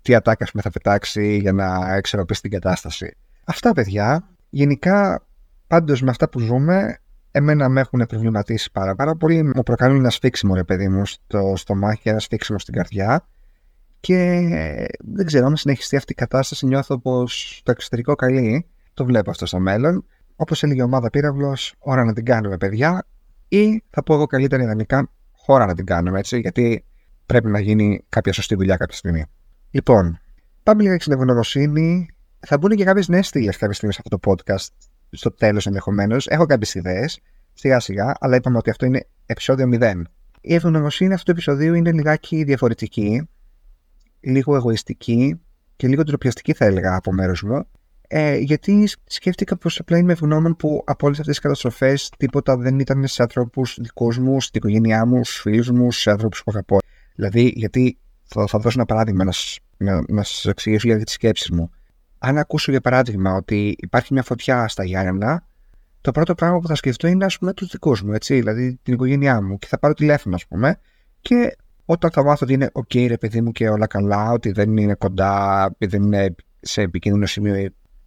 τι 0.03 0.15
ατάκα 0.15 0.47
με 0.53 0.63
θα 0.63 0.71
πετάξει 0.71 1.37
για 1.37 1.53
να 1.53 1.95
εξορροπήσει 1.95 2.41
την 2.41 2.51
κατάσταση. 2.51 3.17
Αυτά, 3.45 3.73
παιδιά. 3.73 4.29
Γενικά, 4.51 5.27
πάντως 5.67 6.03
με 6.03 6.11
αυτά 6.11 6.29
που 6.29 6.39
ζούμε, 6.39 6.99
εμένα 7.31 7.69
με 7.69 7.81
έχουν 7.81 8.07
προβληματίσει 8.09 8.71
πάρα, 8.73 8.95
πάρα 8.95 9.17
πολύ. 9.17 9.43
Μου 9.43 9.63
προκαλούν 9.63 9.97
ένα 9.97 10.11
σφίξιμο, 10.11 10.55
ρε 10.55 10.65
παιδί 10.65 10.89
μου, 10.89 11.07
στο 11.07 11.53
στομάχι 11.57 12.03
και 12.03 12.11
ένα 12.11 12.19
σφίξιμο 12.19 12.59
στην 12.59 12.75
καρδιά. 12.75 13.29
Και 14.01 14.17
δεν 14.99 15.27
ξέρω, 15.27 15.47
αν 15.47 15.57
συνεχιστεί 15.57 15.97
αυτή 15.97 16.13
η 16.13 16.15
κατάσταση, 16.15 16.67
νιώθω 16.67 16.99
πως 16.99 17.61
το 17.65 17.71
εξωτερικό 17.71 18.15
καλεί. 18.15 18.67
Το 18.95 19.05
βλέπω 19.05 19.31
αυτό 19.31 19.47
στο 19.47 19.59
μέλλον. 19.59 20.05
Όπως 20.37 20.63
έλεγε 20.63 20.81
η 20.81 20.85
ομάδα 20.85 21.11
Πύραυλος, 21.11 21.75
ώρα 21.79 22.05
να 22.05 22.13
την 22.13 22.25
κάνουμε, 22.25 22.57
παιδιά. 22.57 23.07
Ή 23.49 23.83
θα 23.91 24.03
πω 24.03 24.15
εγώ 24.15 24.27
καλύτερα 24.27 24.63
ιδανικά, 24.63 25.11
χώρα 25.33 25.67
να 25.67 25.75
την 25.75 25.87
κάνουμε 25.87 26.19
έτσι, 26.19 26.41
γιατί 26.41 26.85
πρέπει 27.27 27.49
να 27.49 27.61
γίνει 27.61 28.05
κάποια 28.09 28.33
σωστή 28.33 28.55
δουλειά 28.55 28.77
κάποια 28.77 28.97
στιγμή. 28.97 29.25
Λοιπόν, 29.71 30.21
πάμε 30.63 30.83
λίγα 30.83 31.01
στην 31.01 31.13
ευγνωμοσύνη. 31.13 32.09
Θα 32.47 32.59
μπουν 32.59 32.71
και 32.71 32.85
κάποιες 32.85 33.09
νέες 33.09 33.27
στήλες 33.27 33.57
κάποια 33.57 33.75
στιγμή 33.75 33.95
σε 33.95 34.01
αυτό 34.05 34.19
το 34.19 34.31
podcast, 34.33 34.67
στο 35.11 35.33
τέλος 35.33 35.67
ενδεχομένως. 35.67 36.27
Έχω 36.27 36.47
κάποιες 36.47 36.75
ιδέες, 36.75 37.21
σιγά 37.55 37.81
σιγά, 37.81 38.15
αλλά 38.21 38.37
είπαμε 38.37 38.57
ότι 38.57 38.71
αυτό 38.71 38.87
είναι 38.87 39.07
επεισόδιο 39.27 39.67
0. 39.67 40.03
Η 40.41 40.55
ευγνωμοσύνη 40.55 41.13
αυτού 41.13 41.25
του 41.25 41.31
επεισοδίου 41.31 41.75
είναι 41.75 41.93
λιγάκι 41.93 42.45
διαφορετική 42.45 43.29
λίγο 44.21 44.55
εγωιστική 44.55 45.41
και 45.77 45.89
λίγο 45.89 46.03
τροπιαστική 46.03 46.53
θα 46.53 46.65
έλεγα 46.65 46.95
από 46.95 47.13
μέρο 47.13 47.35
μου. 47.45 47.67
Ε, 48.11 48.37
γιατί 48.37 48.89
σκέφτηκα 49.05 49.57
πως 49.57 49.79
απλά 49.79 49.99
είμαι 49.99 50.13
ευγνώμων 50.13 50.57
που 50.57 50.83
από 50.87 51.07
όλες 51.07 51.19
αυτές 51.19 51.35
τις 51.35 51.43
καταστροφές 51.45 52.11
τίποτα 52.17 52.57
δεν 52.57 52.79
ήταν 52.79 53.07
σε 53.07 53.23
ανθρώπου 53.23 53.63
δικούς 53.77 54.19
μου, 54.19 54.41
στην 54.41 54.61
οικογένειά 54.61 55.07
μου, 55.07 55.25
στους 55.25 55.41
φίλους 55.41 55.71
μου, 55.71 55.93
σε 55.93 56.11
άνθρωπους 56.11 56.43
που 56.43 56.51
αγαπώ. 56.51 56.79
Δηλαδή, 57.15 57.53
γιατί 57.55 57.99
θα, 58.25 58.47
θα 58.47 58.59
δώσω 58.59 58.79
ένα 58.79 58.87
παράδειγμα 58.87 59.25
να, 59.25 59.33
να, 59.77 60.03
να 60.09 60.23
σας 60.23 60.45
εξηγήσω 60.45 60.87
για 60.87 61.05
τις 61.05 61.13
σκέψεις 61.13 61.51
μου. 61.51 61.71
Αν 62.19 62.39
ακούσω 62.39 62.71
για 62.71 62.81
παράδειγμα 62.81 63.33
ότι 63.33 63.77
υπάρχει 63.79 64.13
μια 64.13 64.23
φωτιά 64.23 64.69
στα 64.69 64.85
Γιάννενα, 64.85 65.47
το 66.01 66.13
πρώτο 66.13 66.35
πράγμα 66.35 66.59
που 66.59 66.67
θα 66.67 66.75
σκεφτώ 66.75 67.07
είναι 67.07 67.25
ας 67.25 67.39
πούμε 67.39 67.53
τους 67.53 67.69
δικούς 67.71 68.03
μου, 68.03 68.13
έτσι, 68.13 68.35
δηλαδή 68.35 68.79
την 68.83 68.95
οικογένειά 68.95 69.43
μου. 69.43 69.59
Και 69.59 69.67
θα 69.67 69.79
πάρω 69.79 69.95
τηλέφωνο, 69.95 70.35
ας 70.35 70.47
πούμε, 70.47 70.79
και 71.21 71.57
όταν 71.91 72.11
θα 72.11 72.25
μάθω 72.25 72.39
ότι 72.43 72.53
είναι 72.53 72.71
OK, 72.73 73.07
ρε 73.09 73.17
παιδί 73.17 73.41
μου, 73.41 73.53
και 73.53 73.69
όλα 73.69 73.87
καλά, 73.87 74.31
ότι 74.31 74.53
δεν 74.53 74.77
είναι 74.77 74.95
κοντά, 74.95 75.75
δεν 75.79 76.03
είναι 76.03 76.35
σε 76.61 76.83
επικίνδυνο 76.83 77.27
σημείο 77.27 77.55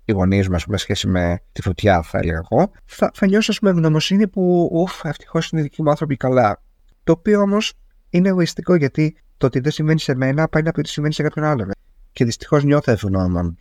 οι 0.05 0.11
γονείς 0.11 0.49
μας, 0.49 0.65
πούμε, 0.65 0.77
σχέση 0.77 1.07
με 1.07 1.39
τη 1.51 1.61
φωτιά, 1.61 2.01
θα 2.01 2.17
έλεγα 2.17 2.41
εγώ, 2.51 2.71
θα, 2.85 3.11
θα 3.13 3.27
νιώσω, 3.27 3.53
με 3.61 3.69
ευγνωμοσύνη 3.69 4.27
που, 4.27 4.69
ουφ, 4.71 5.05
ευτυχώς 5.05 5.49
είναι 5.49 5.61
οι 5.61 5.63
δικοί 5.63 5.83
μου 5.83 5.89
άνθρωποι 5.89 6.17
καλά. 6.17 6.61
Το 7.03 7.11
οποίο 7.11 7.41
όμως 7.41 7.73
είναι 8.09 8.29
εγωιστικό 8.29 8.75
γιατί 8.75 9.15
το 9.37 9.45
ότι 9.45 9.59
δεν 9.59 9.71
συμβαίνει 9.71 9.99
σε 9.99 10.15
μένα 10.15 10.47
πάει 10.47 10.63
να 10.63 10.71
πει 10.71 10.79
ότι 10.79 10.89
συμβαίνει 10.89 11.13
σε 11.13 11.23
κάποιον 11.23 11.45
άλλον. 11.45 11.71
Και 12.11 12.25
δυστυχώς 12.25 12.63
νιώθω 12.63 12.91
ευγνώμων. 12.91 13.57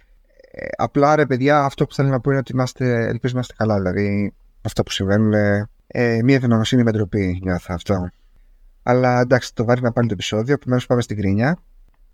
Ε, 0.50 0.66
απλά 0.76 1.16
ρε 1.16 1.26
παιδιά, 1.26 1.64
αυτό 1.64 1.86
που 1.86 1.94
θέλω 1.94 2.08
να 2.08 2.20
πω 2.20 2.30
είναι 2.30 2.38
ότι 2.38 2.52
είμαστε, 2.52 3.06
ελπίζω 3.06 3.34
να 3.34 3.40
είστε 3.40 3.54
καλά. 3.56 3.76
Δηλαδή, 3.76 4.32
αυτά 4.62 4.82
που 4.82 4.90
συμβαίνουν, 4.90 5.32
ε, 5.86 6.22
μία 6.22 6.36
ευγνωμοσύνη 6.36 6.82
με 6.82 6.90
ντροπή 6.90 7.40
νιώθω 7.42 7.74
αυτό. 7.74 8.10
Αλλά 8.90 9.20
εντάξει, 9.20 9.54
το 9.54 9.64
βάρη 9.64 9.80
να 9.80 9.92
πάλι 9.92 10.06
το 10.08 10.14
επεισόδιο. 10.14 10.54
Επομένως, 10.54 10.86
πάμε 10.86 11.00
στην 11.00 11.16
κρίνια. 11.16 11.58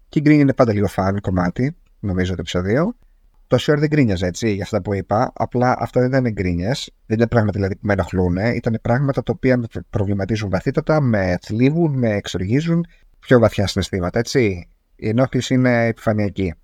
Και 0.08 0.18
η 0.18 0.22
κρίνια 0.22 0.42
είναι 0.42 0.54
πάντα 0.54 0.72
λίγο 0.72 0.86
φαν 0.86 1.20
κομμάτι, 1.20 1.76
νομίζω, 2.00 2.34
το 2.34 2.40
επεισόδιο. 2.40 2.94
Το 3.46 3.56
short 3.60 3.78
δεν 3.78 3.88
γκρίνιαζε 3.88 4.26
έτσι 4.26 4.52
για 4.52 4.62
αυτά 4.62 4.82
που 4.82 4.94
είπα. 4.94 5.32
Απλά 5.34 5.76
αυτά 5.78 6.00
δεν 6.00 6.08
ήταν 6.08 6.32
γκρίνιες. 6.32 6.90
Δεν 7.06 7.16
ήταν 7.16 7.28
πράγματα 7.28 7.52
δηλαδή, 7.58 7.74
που 7.74 7.86
με 7.86 7.92
ενοχλούν. 7.92 8.36
Ήταν 8.36 8.78
πράγματα 8.82 9.22
τα 9.22 9.32
οποία 9.36 9.56
με 9.56 9.66
προβληματίζουν 9.90 10.50
βαθύτατα, 10.50 11.00
με 11.00 11.38
θλίβουν, 11.42 11.98
με 11.98 12.10
εξοργίζουν. 12.10 12.86
Πιο 13.18 13.38
βαθιά 13.38 13.66
συναισθήματα, 13.66 14.18
έτσι. 14.18 14.68
Η 14.96 15.08
ενόχληση 15.08 15.54
είναι 15.54 15.86
επιφανειακή. 15.86 16.54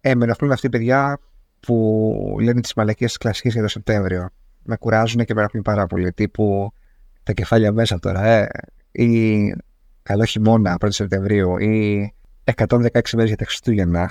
Ε, 0.00 0.14
με 0.14 0.24
ενοχλούν 0.24 0.52
αυτοί 0.52 0.66
οι 0.66 0.68
παιδιά 0.68 1.18
που 1.60 2.36
λένε 2.40 2.60
τις 2.60 2.74
μαλακίες 2.74 3.08
της 3.08 3.18
κλασικής 3.18 3.52
για 3.52 3.62
το 3.62 3.68
Σεπτέμβριο. 3.68 4.28
Με 4.62 4.76
κουράζουν 4.76 5.24
και 5.24 5.34
με 5.34 5.40
ενοχλούν 5.40 5.62
πάρα 5.62 5.86
πολύ. 5.86 6.12
Τύπου 6.12 6.72
τα 7.22 7.32
κεφάλια 7.32 7.72
μέσα 7.72 7.98
τώρα, 7.98 8.24
ε 8.26 8.48
ή 8.92 9.52
καλό 10.02 10.24
χειμώνα 10.24 10.76
1η 10.80 10.88
Σεπτεμβρίου 10.92 11.56
ή 11.58 12.14
116 12.44 12.78
μέρες 12.92 13.28
για 13.28 13.36
τα 13.36 13.44
Χριστούγεννα. 13.44 14.10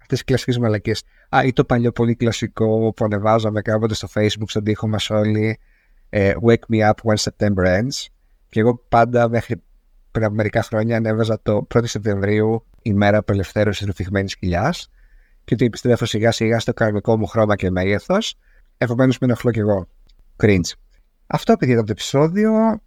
Αυτές 0.00 0.20
οι 0.20 0.24
κλασικές 0.24 0.58
μαλακίε. 0.58 0.94
Α, 1.36 1.44
ή 1.44 1.52
το 1.52 1.64
παλιό 1.64 1.92
πολύ 1.92 2.14
κλασικό 2.14 2.92
που 2.96 3.04
ανεβάζαμε 3.04 3.60
κάποτε 3.62 3.94
στο 3.94 4.08
Facebook, 4.14 4.46
στον 4.46 4.64
τοίχο 4.64 4.88
μας 4.88 5.10
όλοι. 5.10 5.58
ε, 6.08 6.32
Wake 6.46 6.74
Me 6.74 6.90
Up 6.90 6.92
When 7.02 7.14
September 7.16 7.64
Ends 7.80 8.06
και 8.48 8.60
εγώ 8.60 8.84
πάντα 8.88 9.28
μέχρι 9.28 9.62
πριν 10.10 10.24
από 10.24 10.34
μερικά 10.34 10.62
χρόνια 10.62 10.96
ανέβαζα 10.96 11.40
το 11.42 11.66
1η 11.74 11.86
Σεπτεμβρίου 11.86 12.64
ημέρα 12.82 13.18
απελευθέρωσης 13.18 13.86
ρουφηγμένης 13.86 14.36
κοιλιάς 14.36 14.90
και 15.44 15.54
ότι 15.54 15.64
επιστρέφω 15.64 16.04
σιγά 16.04 16.30
σιγά 16.32 16.60
στο 16.60 16.72
κανονικό 16.72 17.16
μου 17.18 17.26
χρώμα 17.26 17.56
και 17.56 17.70
μέγεθος. 17.70 18.34
Επομένως 18.78 19.18
με 19.18 19.26
ενοχλώ 19.26 19.50
κι 19.50 19.58
εγώ. 19.58 19.88
Cringe. 20.42 20.72
Αυτό 21.26 21.56
παιδί 21.56 21.74
το 21.74 21.84
επεισόδιο. 21.88 22.80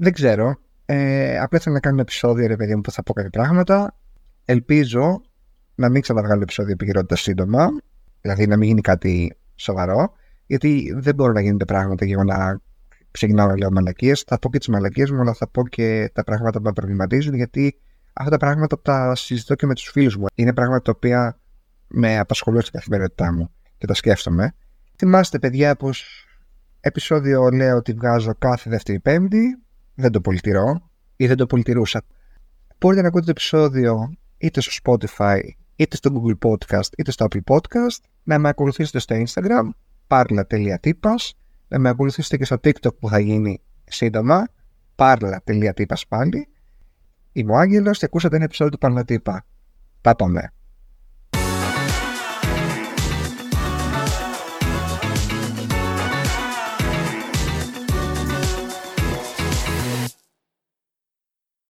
Δεν 0.00 0.12
ξέρω. 0.12 0.56
Ε, 0.86 1.38
απλά 1.38 1.58
θέλω 1.58 1.74
να 1.74 1.80
κάνω 1.80 1.94
ένα 1.94 2.02
επεισόδιο, 2.02 2.46
ρε 2.46 2.56
παιδί 2.56 2.74
μου, 2.74 2.80
που 2.80 2.90
θα 2.90 3.02
πω 3.02 3.12
κάποια 3.12 3.30
πράγματα. 3.30 3.96
Ελπίζω 4.44 5.20
να 5.74 5.88
μην 5.88 6.02
ξαναβγάλω 6.02 6.42
επεισόδιο 6.42 6.72
επικαιρότητα 6.72 7.16
σύντομα. 7.16 7.68
Δηλαδή 8.20 8.46
να 8.46 8.56
μην 8.56 8.68
γίνει 8.68 8.80
κάτι 8.80 9.36
σοβαρό. 9.54 10.12
Γιατί 10.46 10.94
δεν 10.96 11.14
μπορούν 11.14 11.34
να 11.34 11.40
γίνονται 11.40 11.64
πράγματα 11.64 12.04
για 12.04 12.24
να 12.24 12.60
ξεκινάω 13.10 13.46
να 13.46 13.56
λέω 13.56 13.70
μαλακίες. 13.70 14.24
Θα 14.26 14.38
πω 14.38 14.50
και 14.50 14.58
τις 14.58 14.68
μαλακίες 14.68 15.10
μου, 15.10 15.20
αλλά 15.20 15.34
θα 15.34 15.48
πω 15.48 15.68
και 15.68 16.10
τα 16.14 16.24
πράγματα 16.24 16.58
που 16.58 16.64
με 16.64 16.72
προβληματίζουν. 16.72 17.34
Γιατί 17.34 17.80
αυτά 18.12 18.30
τα 18.30 18.36
πράγματα 18.36 18.80
τα 18.80 19.14
συζητώ 19.14 19.54
και 19.54 19.66
με 19.66 19.74
τους 19.74 19.84
φίλους 19.84 20.16
μου. 20.16 20.26
Είναι 20.34 20.52
πράγματα 20.52 20.82
τα 20.82 20.92
οποία 20.96 21.38
με 21.88 22.18
απασχολούν 22.18 22.60
στην 22.60 22.72
καθημερινότητά 22.72 23.32
μου 23.32 23.50
και 23.78 23.86
τα 23.86 23.94
σκέφτομαι. 23.94 24.54
Θυμάστε, 24.96 25.38
παιδιά, 25.38 25.76
πως 25.76 26.26
επεισόδιο 26.80 27.48
λέω 27.48 27.76
ότι 27.76 27.92
βγάζω 27.92 28.34
κάθε 28.38 28.70
Δεύτερη 28.70 29.00
Πέμπτη. 29.00 29.58
Δεν 30.00 30.12
το 30.12 30.20
πολιτηρώ 30.20 30.90
ή 31.16 31.26
δεν 31.26 31.36
το 31.36 31.46
πολιτηρούσα. 31.46 32.02
Μπορείτε 32.78 33.02
να 33.02 33.08
ακούτε 33.08 33.24
το 33.24 33.30
επεισόδιο 33.30 34.12
είτε 34.38 34.60
στο 34.60 34.72
Spotify, 34.82 35.40
είτε 35.76 35.96
στο 35.96 36.10
Google 36.14 36.48
Podcast, 36.48 36.88
είτε 36.96 37.10
στο 37.10 37.26
Apple 37.30 37.54
Podcast. 37.54 37.96
Να 38.22 38.38
με 38.38 38.48
ακολουθήσετε 38.48 38.98
στο 38.98 39.22
Instagram, 39.24 39.68
parla.tipas. 40.08 41.30
Να 41.68 41.78
με 41.78 41.88
ακολουθήσετε 41.88 42.36
και 42.36 42.44
στο 42.44 42.56
TikTok 42.64 42.96
που 42.98 43.08
θα 43.08 43.18
γίνει 43.18 43.60
σύντομα, 43.84 44.46
parla.tipas 44.96 46.02
πάλι. 46.08 46.48
Είμαι 47.32 47.52
ο 47.52 47.56
Άγγελος 47.56 47.98
και 47.98 48.04
ακούσατε 48.04 48.36
ένα 48.36 48.44
επεισόδιο 48.44 48.72
του 48.72 48.78
Παρλατύπα. 48.78 49.44
Τα 50.00 50.16